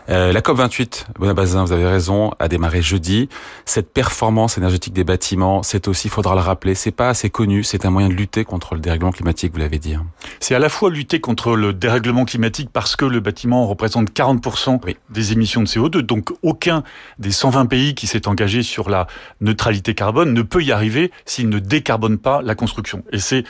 Euh, 0.09 0.33
la 0.33 0.41
COP28, 0.41 1.05
Bonabazin, 1.19 1.63
vous 1.63 1.71
avez 1.71 1.85
raison, 1.85 2.31
a 2.39 2.47
démarré 2.47 2.81
jeudi. 2.81 3.29
Cette 3.65 3.93
performance 3.93 4.57
énergétique 4.57 4.93
des 4.93 5.03
bâtiments, 5.03 5.63
c'est 5.63 5.87
aussi, 5.87 6.09
faudra 6.09 6.35
le 6.35 6.41
rappeler, 6.41 6.75
c'est 6.75 6.91
pas 6.91 7.09
assez 7.09 7.29
connu, 7.29 7.63
c'est 7.63 7.85
un 7.85 7.91
moyen 7.91 8.09
de 8.09 8.13
lutter 8.13 8.43
contre 8.43 8.75
le 8.75 8.81
dérèglement 8.81 9.11
climatique, 9.11 9.53
vous 9.53 9.59
l'avez 9.59 9.77
dit. 9.77 9.93
Hein. 9.93 10.05
C'est 10.39 10.55
à 10.55 10.59
la 10.59 10.69
fois 10.69 10.89
lutter 10.89 11.19
contre 11.19 11.55
le 11.55 11.73
dérèglement 11.73 12.25
climatique 12.25 12.69
parce 12.73 12.95
que 12.95 13.05
le 13.05 13.19
bâtiment 13.19 13.67
représente 13.67 14.11
40% 14.11 14.79
des 15.09 15.31
émissions 15.31 15.61
de 15.61 15.67
CO2, 15.67 15.99
donc 15.99 16.31
aucun 16.41 16.83
des 17.19 17.31
120 17.31 17.67
pays 17.67 17.95
qui 17.95 18.07
s'est 18.07 18.27
engagé 18.27 18.63
sur 18.63 18.89
la 18.89 19.07
neutralité 19.41 19.93
carbone 19.93 20.33
ne 20.33 20.41
peut 20.41 20.63
y 20.63 20.71
arriver 20.71 21.11
s'il 21.25 21.49
ne 21.49 21.59
décarbone 21.59 22.17
pas 22.17 22.41
la 22.41 22.55
construction. 22.55 23.03
Et 23.11 23.19
c'est 23.19 23.43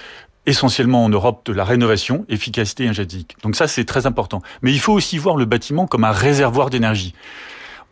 essentiellement 0.49 1.05
en 1.05 1.09
Europe 1.09 1.45
de 1.45 1.53
la 1.53 1.63
rénovation, 1.63 2.25
efficacité 2.27 2.83
énergétique. 2.83 3.35
Donc 3.43 3.55
ça, 3.55 3.67
c'est 3.67 3.85
très 3.85 4.05
important. 4.05 4.41
Mais 4.61 4.71
il 4.71 4.79
faut 4.79 4.93
aussi 4.93 5.17
voir 5.17 5.37
le 5.37 5.45
bâtiment 5.45 5.87
comme 5.87 6.03
un 6.03 6.11
réservoir 6.11 6.69
d'énergie. 6.69 7.13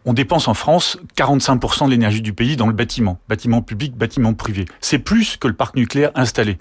On 0.10 0.14
dépense 0.14 0.48
en 0.48 0.54
France 0.54 0.98
45% 1.18 1.88
de 1.88 1.92
l'énergie 1.92 2.22
du 2.22 2.32
pays 2.32 2.56
dans 2.56 2.68
le 2.68 2.72
bâtiment, 2.72 3.20
bâtiment 3.28 3.62
public, 3.62 3.94
bâtiment 3.98 4.34
privé. 4.34 4.64
C'est 4.80 5.00
plus 5.00 5.36
que 5.36 5.50
le 5.50 5.54
parc 5.54 5.76
nucléaire 5.76 6.12
installé. 6.16 6.58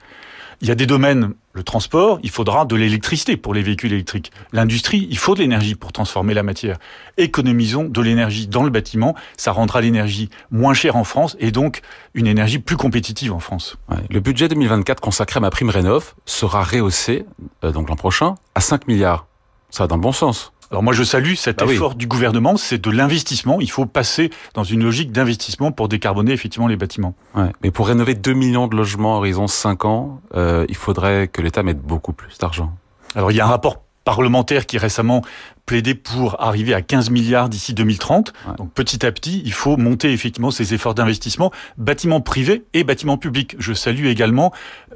Il 0.63 0.67
y 0.67 0.73
a 0.73 0.75
des 0.75 0.87
domaines, 0.87 1.33
le 1.53 1.63
transport, 1.63 2.19
il 2.25 2.31
faudra 2.31 2.65
de 2.65 2.75
l'électricité 2.75 3.37
pour 3.37 3.55
les 3.55 3.63
véhicules 3.63 3.93
électriques. 3.93 4.33
L'industrie, 4.51 5.07
il 5.11 5.17
faut 5.17 5.37
de 5.37 5.41
l'énergie 5.41 5.77
pour 5.77 5.93
transformer 5.93 6.35
la 6.35 6.43
matière. 6.43 6.79
Économisons 7.19 7.85
de 7.85 8.01
l'énergie 8.01 8.49
dans 8.49 8.65
le 8.65 8.71
bâtiment, 8.71 9.15
ça 9.37 9.53
rendra 9.53 9.81
l'énergie 9.81 10.29
moins 10.51 10.75
chère 10.75 10.97
en 10.97 11.05
France 11.05 11.37
et 11.39 11.53
donc 11.53 11.83
une 12.15 12.27
énergie 12.27 12.59
plus 12.59 12.77
compétitive 12.77 13.33
en 13.33 13.39
France. 13.39 13.77
Le 14.11 14.19
budget 14.19 14.49
2024 14.49 15.01
consacré 15.01 15.39
à 15.39 15.41
ma 15.41 15.51
prime 15.51 15.71
Rénov 15.71 16.15
sera 16.25 16.65
rehaussé, 16.65 17.25
euh, 17.63 17.71
donc 17.71 17.91
l'an 17.91 17.97
prochain, 17.97 18.35
à 18.57 18.61
5 18.61 18.89
milliards. 18.89 19.29
Ça 19.71 19.85
va 19.85 19.89
dans 19.89 19.97
le 19.97 20.03
bon 20.03 20.13
sens. 20.13 20.53
Alors 20.71 20.83
moi 20.83 20.93
je 20.93 21.05
salue 21.05 21.35
cet 21.35 21.61
bah 21.61 21.67
effort 21.67 21.95
du 21.95 22.07
gouvernement, 22.07 22.57
c'est 22.57 22.79
de 22.79 22.91
l'investissement. 22.91 23.61
Il 23.61 23.71
faut 23.71 23.87
passer 23.87 24.31
dans 24.55 24.65
une 24.65 24.83
logique 24.83 25.13
d'investissement 25.13 25.71
pour 25.71 25.89
décarboner 25.89 26.33
effectivement 26.33 26.67
les 26.67 26.77
bâtiments. 26.77 27.15
Ouais. 27.35 27.53
Mais 27.63 27.71
pour 27.71 27.87
rénover 27.87 28.15
2 28.15 28.33
millions 28.33 28.67
de 28.67 28.77
logements 28.77 29.15
à 29.15 29.19
horizon 29.19 29.47
5 29.47 29.85
ans, 29.85 30.21
euh, 30.35 30.67
il 30.69 30.77
faudrait 30.77 31.29
que 31.29 31.41
l'État 31.41 31.63
mette 31.63 31.81
beaucoup 31.81 32.13
plus 32.13 32.37
d'argent. 32.39 32.73
Alors 33.15 33.31
il 33.31 33.37
y 33.37 33.41
a 33.41 33.47
un 33.47 33.49
rapport 33.49 33.86
parlementaire 34.07 34.67
qui 34.67 34.79
récemment 34.79 35.23
plaider 35.67 35.97
pour 35.97 36.41
arriver 36.41 36.75
à 36.75 36.81
15 36.81 37.11
milliards 37.11 37.49
d'ici 37.49 37.75
2030. 37.75 38.33
Donc 38.57 38.73
petit 38.73 39.05
à 39.05 39.11
petit, 39.11 39.43
il 39.45 39.53
faut 39.53 39.77
monter 39.77 40.13
effectivement 40.13 40.53
ces 40.53 40.75
efforts 40.75 40.95
d'investissement, 40.95 41.51
bâtiments 41.77 42.21
privés 42.21 42.65
et 42.73 42.85
bâtiments 42.85 43.19
publics. 43.19 43.57
Je 43.59 43.73
salue 43.73 44.07
également 44.07 44.53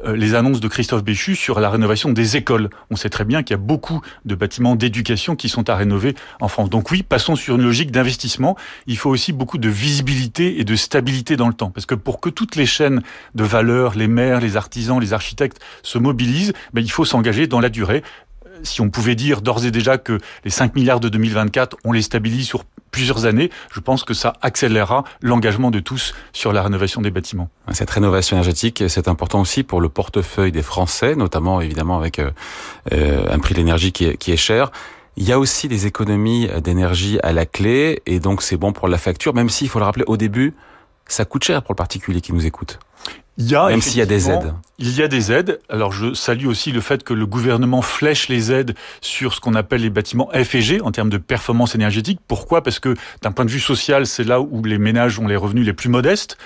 euh, 0.07 0.15
les 0.15 0.37
annonces 0.37 0.61
de 0.61 0.69
Christophe 0.69 1.03
Béchu 1.03 1.35
sur 1.35 1.59
la 1.59 1.71
rénovation 1.71 2.13
des 2.13 2.37
écoles. 2.37 2.71
On 2.91 2.97
sait 2.97 3.11
très 3.11 3.25
bien 3.25 3.43
qu'il 3.43 3.55
y 3.55 3.59
a 3.59 3.63
beaucoup 3.63 4.01
de 4.25 4.37
bâtiments 4.37 4.77
d'éducation 4.77 5.35
qui 5.35 5.49
sont 5.49 5.69
à 5.69 5.75
rénover 5.75 6.15
en 6.41 6.47
France. 6.47 6.71
Donc 6.71 6.93
oui, 6.93 7.03
passons 7.03 7.35
sur 7.35 7.57
une 7.57 7.63
logique 7.63 7.91
d'investissement. 7.91 8.57
Il 8.87 8.97
faut 8.97 9.11
aussi 9.11 9.33
beaucoup 9.33 9.59
de 9.59 9.69
visibilité 9.69 10.61
et 10.61 10.65
de 10.65 10.77
stabilité 10.77 11.37
dans 11.37 11.49
le 11.49 11.55
temps. 11.55 11.71
Parce 11.71 11.85
que 11.85 11.97
pour 11.97 12.21
que 12.21 12.29
toutes 12.29 12.55
les 12.55 12.67
chaînes 12.67 13.03
de 13.35 13.43
valeur, 13.43 13.97
les 13.97 14.07
maires, 14.07 14.41
les 14.41 14.57
artisans, 14.57 15.01
les 15.01 15.15
architectes 15.15 15.59
se 15.83 15.99
mobilisent, 15.99 16.53
ben, 16.73 16.81
il 16.81 16.93
faut 16.93 17.05
s'engager 17.05 17.49
dans 17.49 17.59
la 17.59 17.71
durée 17.71 18.05
si 18.63 18.81
on 18.81 18.91
pouvait 18.91 19.15
dire 19.15 19.43
d'ores 19.43 19.65
et 19.65 19.71
déjà 19.71 19.99
que 19.99 20.19
les 20.45 20.51
5 20.51 20.75
milliards 20.75 21.01
de 21.01 21.09
2024, 21.09 21.77
on 21.85 21.93
les 21.93 22.03
stabilise 22.03 22.47
sur 22.47 22.65
plusieurs 22.91 23.25
années, 23.25 23.51
je 23.73 23.81
pense 23.81 24.05
que 24.05 24.15
ça 24.15 24.33
accélérera 24.43 25.05
l'engagement 25.23 25.71
de 25.71 25.79
tous 25.79 26.15
sur 26.33 26.53
la 26.53 26.63
rénovation 26.63 27.01
des 27.01 27.11
bâtiments. 27.11 27.49
Cette 27.73 27.91
rénovation 27.91 28.37
énergétique, 28.37 28.85
c'est 28.89 29.09
important 29.09 29.41
aussi 29.41 29.63
pour 29.63 29.81
le 29.81 29.89
portefeuille 29.89 30.53
des 30.53 30.63
Français, 30.63 31.15
notamment 31.15 31.61
évidemment 31.61 31.99
avec 31.99 32.19
euh, 32.19 32.31
euh, 32.93 33.27
un 33.31 33.39
prix 33.39 33.55
de 33.55 33.61
l'énergie 33.61 33.93
qui 33.93 34.17
qui 34.17 34.33
est 34.33 34.37
cher. 34.37 34.71
Il 35.17 35.25
y 35.25 35.33
a 35.33 35.39
aussi 35.39 35.69
des 35.69 35.87
économies 35.87 36.49
d'énergie 36.63 37.19
à 37.23 37.33
la 37.33 37.47
clé, 37.47 38.03
et 38.07 38.21
donc 38.21 38.43
c'est 38.43 38.57
bon 38.57 38.73
pour 38.73 38.89
la 38.89 38.99
facture, 38.99 39.35
même 39.35 39.51
s'il 39.51 39.69
faut 39.69 39.79
le 39.79 39.85
rappeler 39.85 40.05
au 40.07 40.17
début, 40.17 40.55
ça 41.07 41.25
coûte 41.25 41.45
cher 41.45 41.63
pour 41.63 41.75
le 41.75 41.77
particulier 41.77 42.21
qui 42.21 42.33
nous 42.33 42.47
écoute. 42.47 42.79
Il 43.41 43.51
y 43.51 43.55
a 43.55 43.69
Même 43.69 43.81
s'il 43.81 43.97
y 43.97 44.03
a 44.03 44.07
des 44.07 44.29
aides. 44.29 44.53
Il 44.79 44.95
y 44.95 45.03
a 45.03 45.09
des 45.09 45.33
aides. 45.33 45.61
Alors 45.71 45.93
je 45.93 46.13
salue 46.13 46.47
aussi 46.47 46.73
le 46.73 46.83
fait 46.83 47.03
que 47.03 47.15
le 47.15 47.25
gouvernement 47.25 47.81
flèche 47.81 48.29
les 48.29 48.53
aides 48.53 48.75
sur 49.01 49.33
ce 49.33 49.41
qu'on 49.41 49.55
appelle 49.55 49.81
les 49.81 49.89
bâtiments 49.89 50.29
F 50.35 50.55
et 50.55 50.61
G 50.61 50.83
en 50.83 50.91
termes 50.91 51.09
de 51.09 51.17
performance 51.17 51.75
énergétique. 51.75 52.21
Pourquoi? 52.29 52.63
Parce 52.63 52.79
que 52.81 52.95
d'un 53.23 53.33
point 53.33 53.47
de 53.47 53.51
vue 53.51 53.61
social, 53.61 54.07
c'est 54.07 54.25
là 54.25 54.43
où 54.43 54.63
les 54.63 54.77
ménages 54.77 55.19
ont 55.19 55.27
les 55.27 55.37
revenus 55.37 55.65
les 55.65 55.73
plus 55.73 55.89
modestes. 55.89 56.37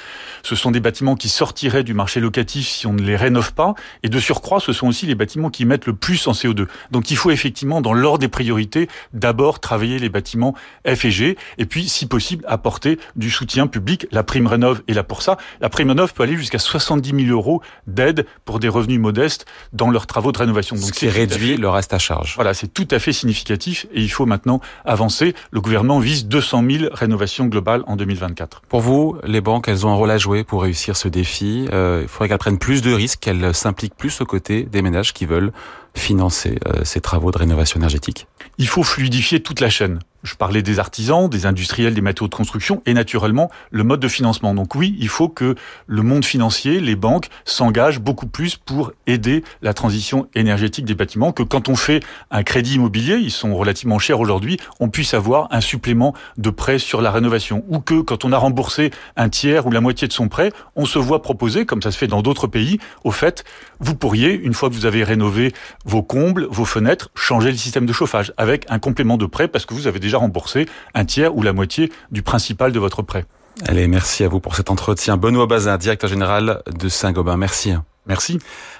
Ce 0.44 0.54
sont 0.54 0.70
des 0.70 0.78
bâtiments 0.78 1.16
qui 1.16 1.28
sortiraient 1.28 1.82
du 1.82 1.94
marché 1.94 2.20
locatif 2.20 2.68
si 2.68 2.86
on 2.86 2.92
ne 2.92 3.02
les 3.02 3.16
rénove 3.16 3.54
pas. 3.54 3.74
Et 4.04 4.08
de 4.08 4.20
surcroît, 4.20 4.60
ce 4.60 4.72
sont 4.72 4.86
aussi 4.86 5.06
les 5.06 5.16
bâtiments 5.16 5.50
qui 5.50 5.64
mettent 5.64 5.86
le 5.86 5.96
plus 5.96 6.28
en 6.28 6.32
CO2. 6.32 6.68
Donc 6.92 7.10
il 7.10 7.16
faut 7.16 7.32
effectivement, 7.32 7.80
dans 7.80 7.92
l'ordre 7.92 8.20
des 8.20 8.28
priorités, 8.28 8.88
d'abord 9.12 9.58
travailler 9.58 9.98
les 9.98 10.10
bâtiments 10.10 10.54
F 10.86 11.04
et 11.04 11.10
G. 11.10 11.36
Et 11.58 11.66
puis, 11.66 11.88
si 11.88 12.06
possible, 12.06 12.44
apporter 12.46 13.00
du 13.16 13.30
soutien 13.30 13.66
public. 13.66 14.06
La 14.12 14.22
prime 14.22 14.46
rénov 14.46 14.82
est 14.86 14.94
là 14.94 15.02
pour 15.02 15.22
ça. 15.22 15.38
La 15.60 15.68
prime 15.68 15.88
rénov 15.88 16.14
peut 16.14 16.22
aller 16.22 16.36
jusqu'à 16.36 16.60
70 16.84 17.26
000 17.26 17.36
euros 17.36 17.60
d'aide 17.86 18.26
pour 18.44 18.60
des 18.60 18.68
revenus 18.68 19.00
modestes 19.00 19.46
dans 19.72 19.90
leurs 19.90 20.06
travaux 20.06 20.32
de 20.32 20.38
rénovation. 20.38 20.76
Donc 20.76 20.90
c'est 20.94 21.08
réduit 21.08 21.56
le 21.56 21.68
reste 21.68 21.92
à 21.92 21.98
charge. 21.98 22.34
Voilà, 22.36 22.54
c'est 22.54 22.68
tout 22.68 22.88
à 22.90 22.98
fait 22.98 23.12
significatif 23.12 23.86
et 23.92 24.00
il 24.02 24.10
faut 24.10 24.26
maintenant 24.26 24.60
avancer. 24.84 25.34
Le 25.50 25.60
gouvernement 25.60 25.98
vise 25.98 26.26
200 26.26 26.64
000 26.70 26.84
rénovations 26.92 27.46
globales 27.46 27.82
en 27.86 27.96
2024. 27.96 28.62
Pour 28.68 28.80
vous, 28.80 29.16
les 29.24 29.40
banques, 29.40 29.68
elles 29.68 29.86
ont 29.86 29.90
un 29.90 29.94
rôle 29.94 30.10
à 30.10 30.18
jouer 30.18 30.44
pour 30.44 30.62
réussir 30.62 30.96
ce 30.96 31.08
défi. 31.08 31.66
Euh, 31.72 32.00
il 32.02 32.08
faudrait 32.08 32.28
qu'elles 32.28 32.38
prennent 32.38 32.58
plus 32.58 32.82
de 32.82 32.92
risques, 32.92 33.20
qu'elles 33.20 33.54
s'impliquent 33.54 33.96
plus 33.96 34.20
aux 34.20 34.26
côtés 34.26 34.64
des 34.64 34.82
ménages 34.82 35.12
qui 35.12 35.26
veulent 35.26 35.52
financer 35.96 36.58
euh, 36.66 36.84
ces 36.84 37.00
travaux 37.00 37.30
de 37.30 37.38
rénovation 37.38 37.78
énergétique. 37.78 38.26
Il 38.58 38.68
faut 38.68 38.82
fluidifier 38.82 39.40
toute 39.40 39.60
la 39.60 39.70
chaîne. 39.70 40.00
Je 40.24 40.36
parlais 40.36 40.62
des 40.62 40.78
artisans, 40.78 41.28
des 41.28 41.44
industriels, 41.44 41.92
des 41.92 42.00
matériaux 42.00 42.28
de 42.28 42.34
construction 42.34 42.82
et 42.86 42.94
naturellement 42.94 43.50
le 43.70 43.84
mode 43.84 44.00
de 44.00 44.08
financement. 44.08 44.54
Donc 44.54 44.74
oui, 44.74 44.96
il 44.98 45.08
faut 45.08 45.28
que 45.28 45.54
le 45.86 46.02
monde 46.02 46.24
financier, 46.24 46.80
les 46.80 46.96
banques 46.96 47.28
s'engagent 47.44 48.00
beaucoup 48.00 48.26
plus 48.26 48.56
pour 48.56 48.92
aider 49.06 49.44
la 49.60 49.74
transition 49.74 50.26
énergétique 50.34 50.86
des 50.86 50.94
bâtiments, 50.94 51.32
que 51.32 51.42
quand 51.42 51.68
on 51.68 51.76
fait 51.76 52.02
un 52.30 52.42
crédit 52.42 52.76
immobilier, 52.76 53.16
ils 53.16 53.30
sont 53.30 53.54
relativement 53.54 53.98
chers 53.98 54.18
aujourd'hui, 54.18 54.58
on 54.80 54.88
puisse 54.88 55.12
avoir 55.12 55.48
un 55.50 55.60
supplément 55.60 56.14
de 56.38 56.48
prêt 56.48 56.78
sur 56.78 57.02
la 57.02 57.10
rénovation 57.10 57.62
ou 57.68 57.80
que 57.80 58.00
quand 58.00 58.24
on 58.24 58.32
a 58.32 58.38
remboursé 58.38 58.92
un 59.16 59.28
tiers 59.28 59.66
ou 59.66 59.70
la 59.70 59.82
moitié 59.82 60.08
de 60.08 60.12
son 60.14 60.28
prêt, 60.28 60.52
on 60.74 60.86
se 60.86 60.98
voit 60.98 61.20
proposer, 61.20 61.66
comme 61.66 61.82
ça 61.82 61.90
se 61.90 61.98
fait 61.98 62.06
dans 62.06 62.22
d'autres 62.22 62.46
pays, 62.46 62.78
au 63.04 63.10
fait, 63.10 63.44
vous 63.78 63.94
pourriez, 63.94 64.32
une 64.32 64.54
fois 64.54 64.70
que 64.70 64.74
vous 64.74 64.86
avez 64.86 65.04
rénové 65.04 65.52
vos 65.84 66.02
combles, 66.02 66.46
vos 66.50 66.64
fenêtres, 66.64 67.10
changer 67.14 67.50
le 67.50 67.56
système 67.56 67.86
de 67.86 67.92
chauffage 67.92 68.32
avec 68.36 68.66
un 68.68 68.78
complément 68.78 69.16
de 69.16 69.26
prêt 69.26 69.48
parce 69.48 69.66
que 69.66 69.74
vous 69.74 69.86
avez 69.86 70.00
déjà 70.00 70.18
rembourser 70.18 70.66
un 70.94 71.04
tiers 71.04 71.36
ou 71.36 71.42
la 71.42 71.52
moitié 71.52 71.92
du 72.10 72.22
principal 72.22 72.72
de 72.72 72.78
votre 72.78 73.02
prêt. 73.02 73.24
Allez, 73.66 73.86
merci 73.86 74.24
à 74.24 74.28
vous 74.28 74.40
pour 74.40 74.56
cet 74.56 74.70
entretien. 74.70 75.16
Benoît 75.16 75.46
Bazin, 75.46 75.76
directeur 75.76 76.10
général 76.10 76.62
de 76.66 76.88
Saint-Gobain. 76.88 77.36
Merci. 77.36 77.72
Merci. 78.06 78.38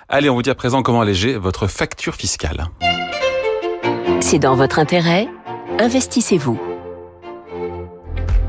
Allez, 0.08 0.28
on 0.28 0.34
vous 0.34 0.42
dit 0.42 0.50
à 0.50 0.54
présent 0.54 0.82
comment 0.82 1.00
alléger 1.00 1.36
votre 1.36 1.66
facture 1.66 2.14
fiscale. 2.14 2.66
C'est 4.20 4.38
dans 4.38 4.56
votre 4.56 4.78
intérêt. 4.78 5.28
Investissez-vous. 5.78 6.60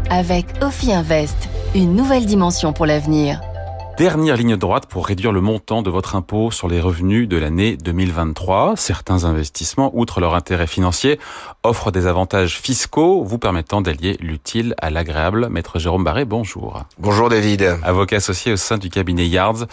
Avec 0.10 0.46
Ophi 0.62 0.94
Invest, 0.94 1.50
une 1.74 1.96
nouvelle 1.96 2.26
dimension 2.26 2.74
pour 2.74 2.86
l'avenir. 2.86 3.42
Dernière 3.98 4.36
ligne 4.36 4.58
droite 4.58 4.88
pour 4.88 5.08
réduire 5.08 5.32
le 5.32 5.40
montant 5.40 5.82
de 5.82 5.90
votre 5.90 6.18
impôt 6.18 6.52
sur 6.52 6.68
les 6.68 6.82
revenus 6.82 7.30
de 7.30 7.38
l'année 7.38 7.78
2023. 7.78 8.74
Certains 8.76 9.24
investissements, 9.24 9.90
outre 9.94 10.20
leur 10.20 10.36
intérêt 10.36 10.68
financier, 10.68 11.18
offrent 11.64 11.92
des 11.92 12.06
avantages 12.06 12.60
fiscaux 12.60 13.24
vous 13.24 13.38
permettant 13.38 13.80
d'allier 13.80 14.18
l'utile 14.20 14.76
à 14.82 14.90
l'agréable. 14.90 15.48
Maître 15.50 15.80
Jérôme 15.80 16.04
Barré, 16.04 16.26
bonjour. 16.26 16.84
Bonjour 17.00 17.30
David. 17.30 17.78
Avocat 17.84 18.18
associé 18.18 18.52
au 18.52 18.58
sein 18.58 18.78
du 18.78 18.90
cabinet 18.90 19.28
Yards. 19.28 19.66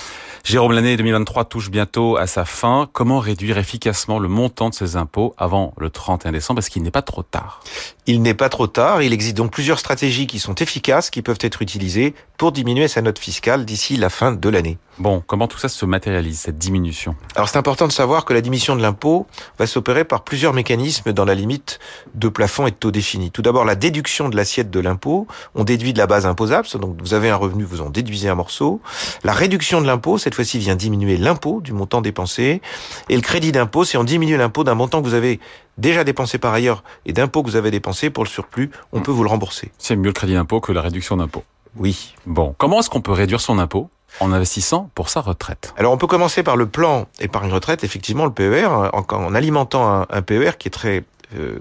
Jérôme, 0.45 0.71
l'année 0.71 0.97
2023 0.97 1.47
touche 1.47 1.69
bientôt 1.69 2.17
à 2.17 2.29
sa 2.29 2.45
fin. 2.45 2.89
Comment 2.93 3.19
réduire 3.19 3.59
efficacement 3.59 4.21
le 4.21 4.29
montant 4.29 4.69
de 4.69 4.75
ces 4.75 4.95
impôts 4.95 5.35
avant 5.37 5.75
le 5.79 5.91
31 5.91 6.31
décembre? 6.31 6.59
Parce 6.59 6.69
qu'il 6.69 6.85
n'est 6.85 6.93
pas 6.93 7.03
trop 7.03 7.25
tard? 7.25 7.61
Il 8.07 8.23
n'est 8.23 8.35
pas 8.35 8.49
trop 8.49 8.69
tard. 8.69 9.03
Il 9.03 9.13
existe 9.13 9.37
donc 9.37 9.51
plusieurs 9.51 9.81
stratégies 9.81 10.29
qui 10.29 10.39
sont 10.39 10.55
efficaces, 10.55 11.11
qui 11.11 11.23
peuvent 11.23 11.39
être 11.41 11.61
utilisées 11.61 12.15
pour 12.37 12.53
diminuer 12.53 12.87
sa 12.87 13.03
note 13.03 13.19
fiscale 13.19 13.65
d'ici 13.65 13.97
la 13.97 14.11
fin 14.13 14.33
de 14.33 14.49
l'année. 14.49 14.79
Bon, 14.99 15.23
comment 15.27 15.49
tout 15.49 15.59
ça 15.59 15.69
se 15.69 15.87
matérialise, 15.87 16.39
cette 16.39 16.59
diminution? 16.59 17.17
Alors 17.35 17.49
c'est 17.49 17.57
important 17.57 17.87
de 17.87 17.93
savoir 17.93 18.27
que 18.27 18.35
la 18.35 18.43
diminution 18.43 18.77
de 18.77 18.83
l'impôt 18.83 19.27
va 19.59 19.67
s'opérer 19.67 20.05
par 20.05 20.23
plusieurs 20.23 20.53
mécanismes 20.53 21.13
dans 21.13 21.25
la 21.25 21.35
limite 21.35 21.79
de 22.15 22.29
plafond 22.29 22.67
et 22.67 22.71
de 22.71 22.77
taux 22.77 22.91
définis. 22.91 23.31
Tout 23.31 23.41
d'abord, 23.41 23.65
la 23.65 23.75
déduction 23.75 24.29
de 24.29 24.37
l'assiette 24.37 24.71
de 24.71 24.81
l'impôt. 24.81 25.27
On 25.55 25.65
déduit 25.65 25.95
de 25.95 25.99
la 25.99 26.07
base 26.07 26.27
imposable, 26.27 26.69
donc 26.79 27.01
vous 27.01 27.15
avez 27.15 27.31
un 27.31 27.37
revenu, 27.37 27.65
vous 27.65 27.81
en 27.81 27.89
déduisez 27.89 28.29
un 28.29 28.35
morceau. 28.35 28.81
La 29.25 29.33
réduction 29.33 29.81
de 29.81 29.87
l'impôt, 29.87 30.19
cette 30.19 30.35
fois-ci, 30.35 30.59
vient 30.59 30.77
diminuer 30.77 31.17
l'impôt 31.17 31.63
du 31.63 31.73
montant 31.73 32.03
dépensé. 32.03 32.61
Et 33.09 33.17
le 33.17 33.23
crédit 33.23 33.51
d'impôt, 33.51 33.85
c'est 33.85 33.97
on 33.97 34.05
diminue 34.05 34.37
l'impôt 34.37 34.63
d'un 34.63 34.75
montant 34.75 35.01
que 35.01 35.07
vous 35.07 35.15
avez 35.15 35.41
déjà 35.79 36.05
dépensé 36.05 36.37
par 36.37 36.53
ailleurs 36.53 36.85
et 37.07 37.15
d'impôt 37.15 37.43
que 37.43 37.49
vous 37.49 37.57
avez 37.57 37.71
dépensé 37.71 38.11
pour 38.11 38.25
le 38.25 38.29
surplus, 38.29 38.71
on 38.93 39.01
hmm. 39.01 39.03
peut 39.03 39.11
vous 39.11 39.25
le 39.25 39.31
rembourser. 39.31 39.73
C'est 39.79 39.97
mieux 39.97 40.09
le 40.09 40.13
crédit 40.13 40.35
d'impôt 40.35 40.61
que 40.61 40.71
la 40.71 40.83
réduction 40.83 41.17
d'impôt. 41.17 41.45
Oui. 41.77 42.15
Bon, 42.27 42.55
comment 42.59 42.81
est-ce 42.81 42.91
qu'on 42.91 43.01
peut 43.01 43.13
réduire 43.13 43.41
son 43.41 43.59
impôt? 43.59 43.89
En 44.21 44.33
investissant 44.33 44.91
pour 44.95 45.09
sa 45.09 45.21
retraite 45.21 45.75
Alors 45.77 45.93
on 45.93 45.97
peut 45.97 46.07
commencer 46.07 46.43
par 46.43 46.57
le 46.57 46.67
plan 46.67 47.07
épargne 47.21 47.53
retraite, 47.53 47.85
effectivement 47.85 48.25
le 48.25 48.33
PER, 48.33 48.67
en, 48.67 49.35
alimentant 49.35 50.07
un, 50.09 50.23
PER 50.23 50.53
qui 50.59 50.69
est 50.69 50.73
très 50.73 51.05
euh, 51.39 51.59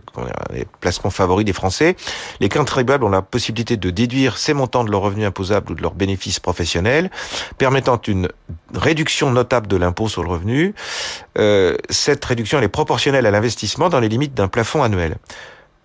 les 0.52 0.68
placements 0.82 1.10
favoris 1.10 1.46
des 1.46 1.54
Français, 1.54 1.96
les 2.42 2.50
contribuables 2.50 3.06
ont 3.06 3.10
la 3.10 3.22
possibilité 3.22 3.78
de 3.78 3.90
déduire 3.90 4.38
ces 4.38 4.54
montants 4.54 4.84
de 4.84 4.92
leurs 4.92 5.02
revenus 5.02 5.26
imposables 5.26 5.72
ou 5.72 5.76
de 5.76 5.82
leurs 5.82 5.94
bénéfices 5.94 6.42
professionnels, 6.42 7.10
permettant 7.58 8.00
une 8.06 8.28
réduction 8.74 9.32
notable 9.32 9.68
de 9.68 9.78
l'impôt 9.78 10.10
sur 10.10 10.24
le 10.24 10.30
revenu. 10.30 10.76
Euh, 11.38 11.78
cette 11.90 12.24
réduction 12.26 12.58
elle 12.58 12.66
est 12.66 12.70
proportionnelle 12.70 13.26
à 13.26 13.32
l'investissement 13.32 13.90
dans 13.90 14.00
les 14.00 14.10
limites 14.10 14.34
d'un 14.34 14.50
plafond 14.50 14.84
annuel. 14.84 15.18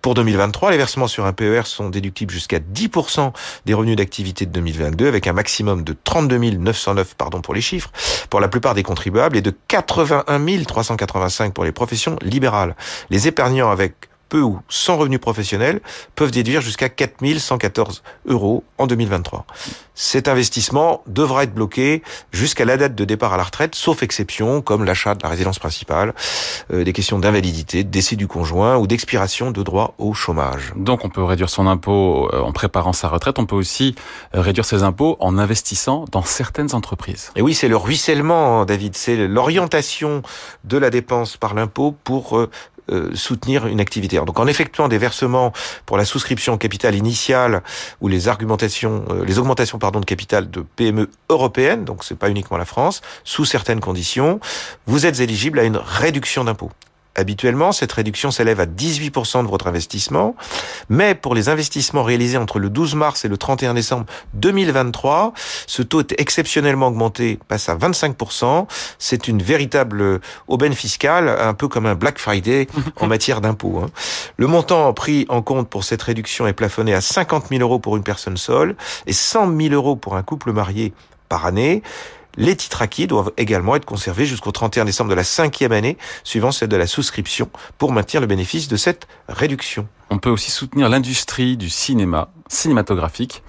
Pour 0.01 0.13
2023, 0.13 0.71
les 0.71 0.77
versements 0.77 1.07
sur 1.07 1.25
un 1.25 1.33
PER 1.33 1.63
sont 1.65 1.89
déductibles 1.89 2.31
jusqu'à 2.31 2.59
10% 2.59 3.33
des 3.65 3.73
revenus 3.73 3.97
d'activité 3.97 4.45
de 4.45 4.51
2022, 4.51 5.07
avec 5.07 5.27
un 5.27 5.33
maximum 5.33 5.83
de 5.83 5.95
32 6.03 6.37
909 6.37 7.15
pardon 7.15 7.41
pour 7.41 7.53
les 7.53 7.61
chiffres 7.61 7.91
pour 8.29 8.39
la 8.39 8.47
plupart 8.47 8.73
des 8.73 8.83
contribuables 8.83 9.37
et 9.37 9.41
de 9.41 9.53
81 9.67 10.63
385 10.63 11.53
pour 11.53 11.63
les 11.63 11.71
professions 11.71 12.17
libérales. 12.21 12.75
Les 13.09 13.27
épargnants 13.27 13.71
avec 13.71 13.93
peu 14.27 14.41
ou 14.41 14.59
sans 14.69 14.97
revenus 14.97 15.19
professionnels 15.19 15.81
peuvent 16.15 16.31
déduire 16.31 16.61
jusqu'à 16.61 16.89
4114 16.89 18.03
euros 18.27 18.63
en 18.77 18.87
2023. 18.87 19.45
Cet 19.99 20.27
investissement 20.27 21.01
devra 21.07 21.43
être 21.43 21.55
bloqué 21.55 22.03
jusqu'à 22.31 22.65
la 22.65 22.77
date 22.77 22.93
de 22.93 23.03
départ 23.03 23.33
à 23.33 23.37
la 23.37 23.43
retraite, 23.43 23.73
sauf 23.73 24.03
exception 24.03 24.61
comme 24.61 24.83
l'achat 24.83 25.15
de 25.15 25.23
la 25.23 25.29
résidence 25.29 25.57
principale, 25.57 26.13
euh, 26.71 26.83
des 26.83 26.93
questions 26.93 27.17
d'invalidité, 27.17 27.83
de 27.83 27.89
décès 27.89 28.15
du 28.15 28.27
conjoint 28.27 28.77
ou 28.77 28.85
d'expiration 28.85 29.49
de 29.49 29.63
droit 29.63 29.95
au 29.97 30.13
chômage. 30.13 30.71
Donc 30.75 31.03
on 31.03 31.09
peut 31.09 31.23
réduire 31.23 31.49
son 31.49 31.65
impôt 31.65 32.29
euh, 32.31 32.41
en 32.41 32.51
préparant 32.51 32.93
sa 32.93 33.07
retraite, 33.07 33.39
on 33.39 33.47
peut 33.47 33.55
aussi 33.55 33.95
euh, 34.35 34.41
réduire 34.41 34.65
ses 34.65 34.83
impôts 34.83 35.17
en 35.19 35.39
investissant 35.39 36.05
dans 36.11 36.21
certaines 36.21 36.75
entreprises. 36.75 37.31
Et 37.35 37.41
oui, 37.41 37.55
c'est 37.55 37.67
le 37.67 37.77
ruissellement, 37.77 38.65
David, 38.65 38.95
c'est 38.95 39.27
l'orientation 39.27 40.21
de 40.63 40.77
la 40.77 40.91
dépense 40.91 41.37
par 41.37 41.55
l'impôt 41.55 41.95
pour 42.03 42.47
euh, 42.91 43.13
soutenir 43.15 43.67
une 43.67 43.79
activité. 43.79 44.17
Donc 44.25 44.39
en 44.39 44.47
effectuant 44.47 44.87
des 44.87 44.97
versements 44.97 45.53
pour 45.85 45.97
la 45.97 46.05
souscription 46.05 46.53
au 46.53 46.57
capital 46.57 46.95
initial 46.95 47.61
ou 48.01 48.07
les 48.07 48.27
argumentations, 48.27 49.05
euh, 49.09 49.25
les 49.25 49.39
augmentations 49.39 49.77
de 49.77 50.05
capital 50.05 50.49
de 50.49 50.61
PME 50.75 51.09
européennes, 51.29 51.85
donc 51.85 52.03
c'est 52.03 52.17
pas 52.17 52.29
uniquement 52.29 52.57
la 52.57 52.65
France, 52.65 53.01
sous 53.23 53.45
certaines 53.45 53.79
conditions, 53.79 54.39
vous 54.85 55.05
êtes 55.05 55.19
éligible 55.19 55.59
à 55.59 55.63
une 55.63 55.77
réduction 55.77 56.43
d'impôt. 56.43 56.71
Habituellement, 57.17 57.71
cette 57.71 57.91
réduction 57.91 58.29
s'élève 58.29 58.59
à 58.59 58.67
18% 58.67 59.43
de 59.43 59.49
votre 59.49 59.65
investissement, 59.65 60.35
mais 60.87 61.15
pour 61.15 61.33
les 61.33 61.49
investissements 61.49 62.03
réalisés 62.03 62.37
entre 62.37 62.59
le 62.59 62.69
12 62.69 62.93
mars 62.93 63.25
et 63.25 63.27
le 63.27 63.37
31 63.37 63.73
décembre 63.73 64.05
2023, 64.35 65.33
ce 65.65 65.81
taux 65.81 66.01
est 66.01 66.13
exceptionnellement 66.21 66.87
augmenté, 66.87 67.39
passe 67.47 67.69
à 67.69 67.75
25%. 67.75 68.67
C'est 68.99 69.27
une 69.27 69.41
véritable 69.41 70.21
aubaine 70.47 70.73
fiscale, 70.73 71.29
un 71.29 71.55
peu 71.55 71.67
comme 71.67 71.87
un 71.87 71.95
Black 71.95 72.19
Friday 72.19 72.67
en 73.01 73.07
matière 73.07 73.41
d'impôts. 73.41 73.81
Hein. 73.83 73.89
Le 74.37 74.45
montant 74.45 74.93
pris 74.93 75.25
en 75.29 75.41
compte 75.41 75.69
pour 75.69 75.83
cette 75.83 76.03
réduction 76.03 76.45
est 76.45 76.53
plafonné 76.53 76.93
à 76.93 77.01
50 77.01 77.47
000 77.49 77.61
euros 77.61 77.79
pour 77.79 77.97
une 77.97 78.03
personne 78.03 78.37
seule 78.37 78.75
et 79.07 79.13
100 79.13 79.57
000 79.57 79.73
euros 79.73 79.95
pour 79.95 80.15
un 80.15 80.23
couple 80.23 80.51
marié 80.51 80.93
par 81.29 81.45
année. 81.45 81.81
Les 82.37 82.55
titres 82.55 82.81
acquis 82.81 83.07
doivent 83.07 83.31
également 83.37 83.75
être 83.75 83.85
conservés 83.85 84.25
jusqu'au 84.25 84.51
31 84.51 84.85
décembre 84.85 85.09
de 85.09 85.15
la 85.15 85.23
cinquième 85.23 85.71
année, 85.71 85.97
suivant 86.23 86.51
celle 86.51 86.69
de 86.69 86.77
la 86.77 86.87
souscription, 86.87 87.49
pour 87.77 87.91
maintenir 87.91 88.21
le 88.21 88.27
bénéfice 88.27 88.67
de 88.67 88.77
cette 88.77 89.07
réduction. 89.27 89.87
On 90.11 90.19
peut 90.19 90.29
aussi 90.29 90.51
soutenir 90.51 90.87
l'industrie 90.87 91.57
du 91.57 91.69
cinéma 91.69 92.29
cinématographique 92.47 93.43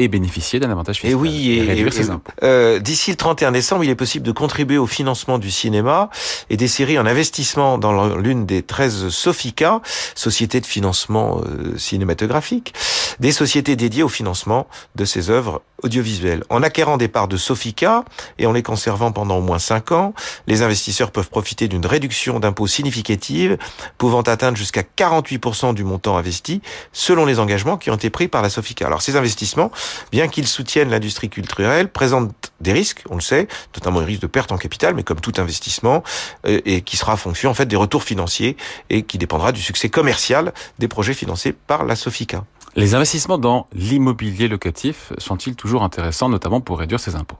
et 0.00 0.08
bénéficier 0.08 0.58
d'un 0.60 0.70
avantage 0.70 0.96
fiscal. 0.96 1.10
Et 1.10 1.14
oui, 1.14 1.58
et, 1.58 1.62
réduire 1.62 1.92
ses 1.92 2.08
impôts. 2.10 2.32
Euh, 2.42 2.78
D'ici 2.78 3.10
le 3.10 3.16
31 3.16 3.52
décembre, 3.52 3.84
il 3.84 3.90
est 3.90 3.94
possible 3.94 4.26
de 4.26 4.32
contribuer 4.32 4.78
au 4.78 4.86
financement 4.86 5.38
du 5.38 5.50
cinéma 5.50 6.08
et 6.48 6.56
des 6.56 6.68
séries 6.68 6.98
en 6.98 7.04
investissement 7.04 7.76
dans 7.76 8.16
l'une 8.16 8.46
des 8.46 8.62
13 8.62 9.10
Sofica, 9.10 9.82
sociétés 10.14 10.60
de 10.60 10.66
financement 10.66 11.42
euh, 11.44 11.76
cinématographique, 11.76 12.72
des 13.20 13.32
sociétés 13.32 13.76
dédiées 13.76 14.02
au 14.02 14.08
financement 14.08 14.66
de 14.96 15.04
ces 15.04 15.28
œuvres 15.28 15.62
audiovisuelles. 15.82 16.44
En 16.50 16.62
acquérant 16.62 16.96
des 16.96 17.08
parts 17.08 17.28
de 17.28 17.36
Sofica 17.36 18.04
et 18.38 18.46
en 18.46 18.52
les 18.52 18.62
conservant 18.62 19.12
pendant 19.12 19.38
au 19.38 19.40
moins 19.40 19.58
5 19.58 19.92
ans, 19.92 20.14
les 20.46 20.62
investisseurs 20.62 21.10
peuvent 21.10 21.28
profiter 21.30 21.68
d'une 21.68 21.86
réduction 21.86 22.40
d'impôts 22.40 22.66
significative 22.66 23.58
pouvant 23.98 24.22
atteindre 24.22 24.56
jusqu'à 24.56 24.82
48% 24.82 25.74
du 25.74 25.84
montant 25.84 26.16
investi 26.16 26.60
selon 26.92 27.26
les 27.26 27.38
engagements 27.38 27.76
qui 27.76 27.90
ont 27.90 27.94
été 27.94 28.10
pris 28.10 28.28
par 28.28 28.42
la 28.42 28.50
Sofica. 28.50 28.86
Alors 28.86 29.02
ces 29.02 29.16
investissements 29.16 29.70
bien 30.12 30.28
qu'ils 30.28 30.46
soutiennent 30.46 30.90
l'industrie 30.90 31.28
culturelle, 31.28 31.88
présentent 31.90 32.52
des 32.60 32.72
risques, 32.72 33.02
on 33.08 33.14
le 33.14 33.20
sait, 33.20 33.48
notamment 33.74 34.00
les 34.00 34.06
risques 34.06 34.22
de 34.22 34.26
perte 34.26 34.52
en 34.52 34.58
capital, 34.58 34.94
mais 34.94 35.02
comme 35.02 35.20
tout 35.20 35.32
investissement, 35.38 36.02
euh, 36.46 36.60
et 36.64 36.82
qui 36.82 36.96
sera 36.96 37.16
fonction 37.16 37.50
en 37.50 37.54
fait 37.54 37.66
des 37.66 37.76
retours 37.76 38.02
financiers 38.02 38.56
et 38.88 39.02
qui 39.02 39.18
dépendra 39.18 39.52
du 39.52 39.60
succès 39.60 39.88
commercial 39.88 40.52
des 40.78 40.88
projets 40.88 41.14
financés 41.14 41.52
par 41.52 41.84
la 41.84 41.96
Sofica. 41.96 42.44
Les 42.76 42.94
investissements 42.94 43.38
dans 43.38 43.66
l'immobilier 43.72 44.46
locatif 44.46 45.12
sont-ils 45.18 45.56
toujours 45.56 45.82
intéressants, 45.82 46.28
notamment 46.28 46.60
pour 46.60 46.78
réduire 46.78 47.00
ses 47.00 47.16
impôts? 47.16 47.38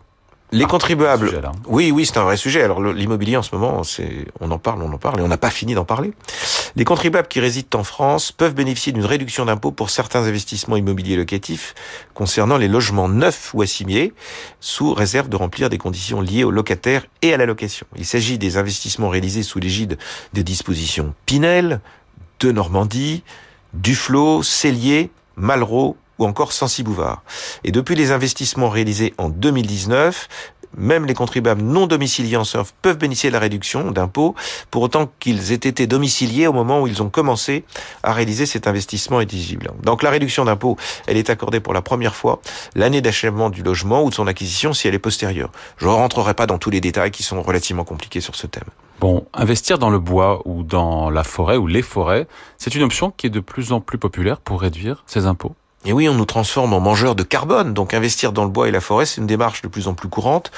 Les 0.52 0.64
ah, 0.64 0.68
contribuables. 0.68 1.40
oui, 1.66 1.92
oui, 1.92 2.06
c'est 2.06 2.18
un 2.18 2.24
vrai 2.24 2.36
sujet. 2.36 2.62
Alors 2.62 2.82
l'immobilier 2.82 3.36
en 3.36 3.42
ce 3.42 3.54
moment, 3.54 3.84
c'est, 3.84 4.26
on 4.40 4.50
en 4.50 4.58
parle, 4.58 4.82
on 4.82 4.92
en 4.92 4.98
parle, 4.98 5.20
et 5.20 5.22
on 5.22 5.28
n'a 5.28 5.38
pas 5.38 5.50
fini 5.50 5.74
d'en 5.74 5.84
parler. 5.84 6.12
Les 6.76 6.84
contribuables 6.84 7.28
qui 7.28 7.40
résident 7.40 7.78
en 7.78 7.84
France 7.84 8.32
peuvent 8.32 8.54
bénéficier 8.54 8.92
d'une 8.92 9.04
réduction 9.04 9.44
d'impôt 9.44 9.70
pour 9.70 9.90
certains 9.90 10.24
investissements 10.24 10.76
immobiliers 10.76 11.16
locatifs 11.16 11.74
concernant 12.14 12.56
les 12.56 12.68
logements 12.68 13.08
neufs 13.08 13.52
ou 13.54 13.62
assimilés, 13.62 14.12
sous 14.60 14.92
réserve 14.92 15.28
de 15.28 15.36
remplir 15.36 15.70
des 15.70 15.78
conditions 15.78 16.20
liées 16.20 16.44
aux 16.44 16.50
locataires 16.50 17.06
et 17.22 17.32
à 17.32 17.36
la 17.36 17.46
location. 17.46 17.86
Il 17.96 18.04
s'agit 18.04 18.38
des 18.38 18.56
investissements 18.56 19.08
réalisés 19.08 19.42
sous 19.42 19.58
l'égide 19.58 19.98
des 20.32 20.42
dispositions 20.42 21.14
Pinel, 21.26 21.80
de 22.40 22.52
Normandie, 22.52 23.22
Duflo, 23.74 24.42
Cellier, 24.42 25.10
Malraux 25.36 25.96
ou 26.20 26.26
encore 26.26 26.52
Sensi-Bouvard. 26.52 27.22
Et 27.64 27.72
depuis 27.72 27.96
les 27.96 28.12
investissements 28.12 28.68
réalisés 28.68 29.14
en 29.18 29.28
2019, 29.28 30.28
même 30.76 31.04
les 31.06 31.14
contribuables 31.14 31.62
non 31.62 31.86
domiciliés 31.86 32.36
en 32.36 32.44
surf 32.44 32.72
peuvent 32.82 32.98
bénéficier 32.98 33.30
de 33.30 33.34
la 33.34 33.40
réduction 33.40 33.90
d'impôt 33.90 34.34
pour 34.70 34.82
autant 34.82 35.10
qu'ils 35.18 35.52
aient 35.52 35.56
été 35.56 35.86
domiciliés 35.86 36.46
au 36.46 36.52
moment 36.52 36.80
où 36.80 36.86
ils 36.86 37.02
ont 37.02 37.08
commencé 37.10 37.64
à 38.02 38.12
réaliser 38.12 38.46
cet 38.46 38.66
investissement 38.66 39.20
éligible. 39.20 39.72
Donc 39.82 40.02
la 40.02 40.10
réduction 40.10 40.44
d'impôt, 40.44 40.76
elle 41.06 41.16
est 41.16 41.30
accordée 41.30 41.60
pour 41.60 41.74
la 41.74 41.82
première 41.82 42.14
fois 42.14 42.40
l'année 42.74 43.00
d'achèvement 43.00 43.50
du 43.50 43.62
logement 43.62 44.04
ou 44.04 44.10
de 44.10 44.14
son 44.14 44.26
acquisition 44.26 44.72
si 44.72 44.86
elle 44.86 44.94
est 44.94 45.00
postérieure. 45.00 45.50
Je 45.78 45.86
ne 45.86 45.90
rentrerai 45.90 46.34
pas 46.34 46.46
dans 46.46 46.58
tous 46.58 46.70
les 46.70 46.80
détails 46.80 47.10
qui 47.10 47.22
sont 47.22 47.42
relativement 47.42 47.84
compliqués 47.84 48.20
sur 48.20 48.36
ce 48.36 48.46
thème. 48.46 48.64
Bon, 49.00 49.26
investir 49.32 49.78
dans 49.78 49.90
le 49.90 49.98
bois 49.98 50.42
ou 50.44 50.62
dans 50.62 51.08
la 51.08 51.24
forêt 51.24 51.56
ou 51.56 51.66
les 51.66 51.82
forêts, 51.82 52.28
c'est 52.58 52.74
une 52.74 52.82
option 52.82 53.10
qui 53.10 53.26
est 53.26 53.30
de 53.30 53.40
plus 53.40 53.72
en 53.72 53.80
plus 53.80 53.98
populaire 53.98 54.40
pour 54.40 54.60
réduire 54.60 55.02
ses 55.06 55.24
impôts. 55.24 55.54
Et 55.86 55.92
oui, 55.92 56.08
on 56.08 56.14
nous 56.14 56.26
transforme 56.26 56.74
en 56.74 56.80
mangeurs 56.80 57.14
de 57.14 57.22
carbone, 57.22 57.72
donc 57.72 57.94
investir 57.94 58.32
dans 58.32 58.44
le 58.44 58.50
bois 58.50 58.68
et 58.68 58.70
la 58.70 58.82
forêt, 58.82 59.06
c'est 59.06 59.20
une 59.20 59.26
démarche 59.26 59.62
de 59.62 59.68
plus 59.68 59.88
en 59.88 59.94
plus 59.94 60.08
courante 60.08 60.50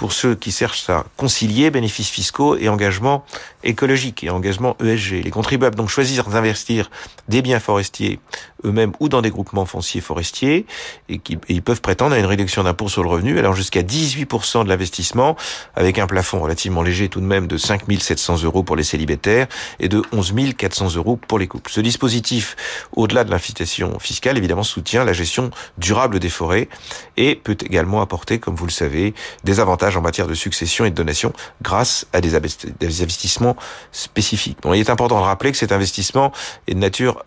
pour 0.00 0.14
ceux 0.14 0.34
qui 0.34 0.50
cherchent 0.50 0.88
à 0.88 1.04
concilier 1.18 1.70
bénéfices 1.70 2.08
fiscaux 2.08 2.56
et 2.56 2.70
engagement 2.70 3.22
écologique 3.64 4.24
et 4.24 4.30
engagement 4.30 4.74
ESG. 4.82 5.22
Les 5.24 5.30
contribuables 5.30 5.76
donc 5.76 5.90
choisir 5.90 6.24
d'investir 6.30 6.90
des 7.28 7.42
biens 7.42 7.60
forestiers 7.60 8.18
eux-mêmes 8.64 8.92
ou 8.98 9.10
dans 9.10 9.20
des 9.20 9.28
groupements 9.28 9.66
fonciers 9.66 10.00
forestiers 10.00 10.64
et, 11.10 11.18
qui, 11.18 11.36
ils 11.48 11.62
peuvent 11.62 11.82
prétendre 11.82 12.14
à 12.14 12.18
une 12.18 12.24
réduction 12.24 12.62
d'impôt 12.62 12.88
sur 12.88 13.02
le 13.02 13.10
revenu 13.10 13.38
alors 13.38 13.54
jusqu'à 13.54 13.82
18% 13.82 14.64
de 14.64 14.70
l'investissement 14.70 15.36
avec 15.74 15.98
un 15.98 16.06
plafond 16.06 16.40
relativement 16.40 16.80
léger 16.80 17.10
tout 17.10 17.20
de 17.20 17.26
même 17.26 17.46
de 17.46 17.58
5 17.58 17.82
700 17.98 18.42
euros 18.44 18.62
pour 18.62 18.76
les 18.76 18.84
célibataires 18.84 19.48
et 19.80 19.88
de 19.88 20.02
11 20.12 20.32
400 20.56 20.94
euros 20.96 21.16
pour 21.16 21.38
les 21.38 21.46
couples. 21.46 21.70
Ce 21.70 21.82
dispositif, 21.82 22.56
au-delà 22.96 23.24
de 23.24 23.30
l'incitation 23.30 23.98
fiscale, 23.98 24.38
évidemment 24.38 24.62
soutient 24.62 25.04
la 25.04 25.12
gestion 25.12 25.50
durable 25.76 26.20
des 26.20 26.30
forêts 26.30 26.70
et 27.18 27.34
peut 27.34 27.58
également 27.60 28.00
apporter, 28.00 28.38
comme 28.38 28.54
vous 28.54 28.66
le 28.66 28.72
savez, 28.72 29.12
des 29.44 29.60
avantages 29.60 29.89
en 29.96 30.02
matière 30.02 30.26
de 30.26 30.34
succession 30.34 30.84
et 30.84 30.90
de 30.90 30.94
donation 30.94 31.32
grâce 31.62 32.06
à 32.12 32.20
des 32.20 32.34
investissements 32.34 33.56
spécifiques. 33.92 34.58
Il 34.64 34.74
est 34.74 34.90
important 34.90 35.18
de 35.18 35.24
rappeler 35.24 35.52
que 35.52 35.58
cet 35.58 35.72
investissement 35.72 36.32
est 36.66 36.74
de 36.74 36.78
nature 36.78 37.24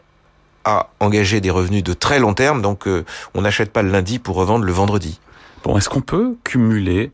à 0.66 0.90
engager 1.00 1.42
des 1.42 1.50
revenus 1.50 1.84
de 1.84 1.94
très 1.94 2.20
long 2.20 2.34
terme, 2.34 2.62
donc 2.62 2.88
euh, 2.88 3.06
on 3.34 3.42
n'achète 3.42 3.72
pas 3.72 3.82
le 3.82 3.92
lundi 3.92 4.20
pour 4.20 4.36
revendre 4.36 4.64
le 4.64 4.72
vendredi. 4.72 5.20
Est-ce 5.76 5.90
qu'on 5.90 6.02
peut 6.02 6.36
cumuler 6.44 7.12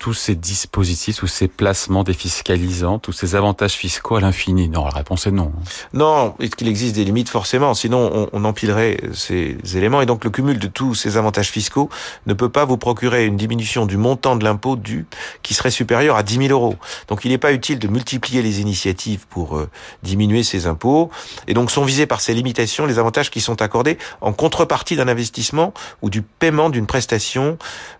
tous 0.00 0.14
ces 0.14 0.34
dispositifs, 0.34 1.18
tous 1.18 1.26
ces 1.26 1.46
placements 1.46 2.04
défiscalisants, 2.04 2.98
tous 2.98 3.12
ces 3.12 3.36
avantages 3.36 3.74
fiscaux 3.74 4.16
à 4.16 4.20
l'infini? 4.22 4.70
Non, 4.70 4.86
la 4.86 4.92
réponse 4.92 5.26
est 5.26 5.30
non. 5.30 5.52
Non, 5.92 6.34
est-ce 6.40 6.56
qu'il 6.56 6.68
existe 6.68 6.96
des 6.96 7.04
limites? 7.04 7.28
Forcément 7.28 7.74
Sinon, 7.74 8.30
on, 8.32 8.44
empilerait 8.44 8.98
ces 9.12 9.58
éléments. 9.74 10.00
Et 10.00 10.06
donc, 10.06 10.24
le 10.24 10.30
cumul 10.30 10.58
de 10.58 10.66
tous 10.68 10.94
ces 10.94 11.18
avantages 11.18 11.50
fiscaux 11.50 11.90
ne 12.26 12.32
peut 12.32 12.48
pas 12.48 12.64
vous 12.64 12.78
procurer 12.78 13.26
une 13.26 13.36
diminution 13.36 13.84
du 13.84 13.98
montant 13.98 14.36
de 14.36 14.44
l'impôt 14.44 14.74
dû 14.74 15.04
qui 15.42 15.52
serait 15.52 15.70
supérieur 15.70 16.16
à 16.16 16.22
10 16.22 16.48
000 16.48 16.48
euros. 16.48 16.76
Donc, 17.08 17.26
il 17.26 17.28
n'est 17.28 17.38
pas 17.38 17.52
utile 17.52 17.78
de 17.78 17.86
multiplier 17.86 18.40
les 18.40 18.62
initiatives 18.62 19.26
pour 19.28 19.58
euh, 19.58 19.68
diminuer 20.02 20.42
ces 20.44 20.66
impôts. 20.66 21.10
Et 21.46 21.52
donc, 21.52 21.70
sont 21.70 21.84
visés 21.84 22.06
par 22.06 22.22
ces 22.22 22.32
limitations 22.32 22.86
les 22.86 22.98
avantages 22.98 23.30
qui 23.30 23.42
sont 23.42 23.60
accordés 23.60 23.98
en 24.22 24.32
contrepartie 24.32 24.96
d'un 24.96 25.08
investissement 25.08 25.74
ou 26.00 26.08
du 26.08 26.22
paiement 26.22 26.70
d'une 26.70 26.86
prestation 26.86 27.58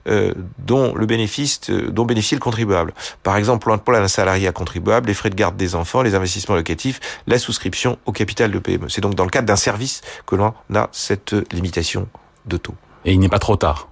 euh, 0.08 0.32
dont 0.58 0.94
le 0.94 1.04
bénéfice 1.04 1.60
euh, 1.68 1.89
dont 1.92 2.04
bénéficie 2.04 2.34
le 2.34 2.40
contribuable. 2.40 2.94
Par 3.22 3.36
exemple, 3.36 3.68
l'emploi 3.68 4.00
d'un 4.00 4.08
salarié 4.08 4.50
contribuable, 4.52 5.08
les 5.08 5.14
frais 5.14 5.30
de 5.30 5.34
garde 5.34 5.56
des 5.56 5.74
enfants, 5.74 6.02
les 6.02 6.14
investissements 6.14 6.54
locatifs, 6.54 7.00
la 7.26 7.38
souscription 7.38 7.98
au 8.06 8.12
capital 8.12 8.50
de 8.50 8.58
PME. 8.58 8.88
C'est 8.88 9.00
donc 9.00 9.14
dans 9.14 9.24
le 9.24 9.30
cadre 9.30 9.46
d'un 9.46 9.56
service 9.56 10.00
que 10.26 10.36
l'on 10.36 10.54
a 10.74 10.88
cette 10.92 11.34
limitation 11.52 12.08
de 12.46 12.56
taux. 12.56 12.74
Et 13.04 13.12
il 13.12 13.20
n'est 13.20 13.28
pas 13.28 13.38
trop 13.38 13.56
tard. 13.56 13.88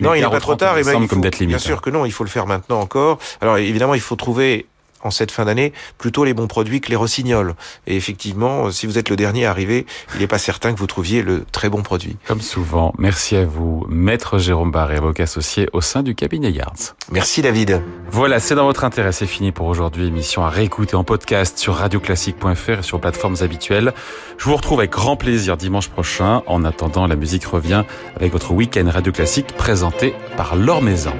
Non, 0.00 0.14
il 0.14 0.22
n'est 0.22 0.30
pas 0.30 0.40
trop 0.40 0.54
tard. 0.54 0.78
Et 0.78 0.84
ben, 0.84 1.06
comme 1.06 1.22
limite. 1.22 1.46
Bien 1.46 1.58
sûr 1.58 1.80
que 1.80 1.90
non, 1.90 2.04
il 2.04 2.12
faut 2.12 2.24
le 2.24 2.30
faire 2.30 2.46
maintenant 2.46 2.80
encore. 2.80 3.18
Alors 3.40 3.58
évidemment, 3.58 3.94
il 3.94 4.00
faut 4.00 4.16
trouver 4.16 4.66
en 5.02 5.10
cette 5.10 5.30
fin 5.30 5.44
d'année 5.44 5.72
plutôt 5.98 6.24
les 6.24 6.34
bons 6.34 6.46
produits 6.46 6.80
que 6.80 6.88
les 6.88 6.96
rossignols. 6.96 7.54
Et 7.86 7.96
effectivement, 7.96 8.70
si 8.70 8.86
vous 8.86 8.98
êtes 8.98 9.08
le 9.08 9.16
dernier 9.16 9.46
arrivé, 9.46 9.86
il 10.14 10.20
n'est 10.20 10.26
pas 10.26 10.38
certain 10.38 10.72
que 10.72 10.78
vous 10.78 10.86
trouviez 10.86 11.22
le 11.22 11.44
très 11.50 11.68
bon 11.68 11.82
produit. 11.82 12.16
Comme 12.26 12.40
souvent, 12.40 12.92
merci 12.98 13.36
à 13.36 13.44
vous, 13.44 13.84
maître 13.88 14.38
Jérôme 14.38 14.70
Barré, 14.70 14.96
avocat 14.96 15.24
associé 15.24 15.68
au 15.72 15.80
sein 15.80 16.02
du 16.02 16.14
cabinet 16.14 16.50
Yards. 16.50 16.94
Merci 17.10 17.42
David. 17.42 17.82
Voilà, 18.10 18.40
c'est 18.40 18.54
dans 18.54 18.66
votre 18.66 18.84
intérêt, 18.84 19.12
c'est 19.12 19.26
fini 19.26 19.52
pour 19.52 19.66
aujourd'hui. 19.66 20.06
Émission 20.06 20.44
à 20.44 20.50
réécouter 20.50 20.96
en 20.96 21.04
podcast 21.04 21.58
sur 21.58 21.74
radioclassique.fr 21.74 22.70
et 22.70 22.82
sur 22.82 23.00
plateformes 23.00 23.36
habituelles. 23.40 23.92
Je 24.38 24.44
vous 24.44 24.56
retrouve 24.56 24.80
avec 24.80 24.90
grand 24.90 25.16
plaisir 25.16 25.56
dimanche 25.56 25.88
prochain. 25.88 26.42
En 26.46 26.64
attendant, 26.64 27.06
la 27.06 27.16
musique 27.16 27.44
revient 27.44 27.84
avec 28.16 28.32
votre 28.32 28.52
week-end 28.52 28.88
Radio 28.88 29.12
Classique 29.12 29.56
présenté 29.56 30.14
par 30.36 30.56
Laure 30.56 30.82
Maison. 30.82 31.12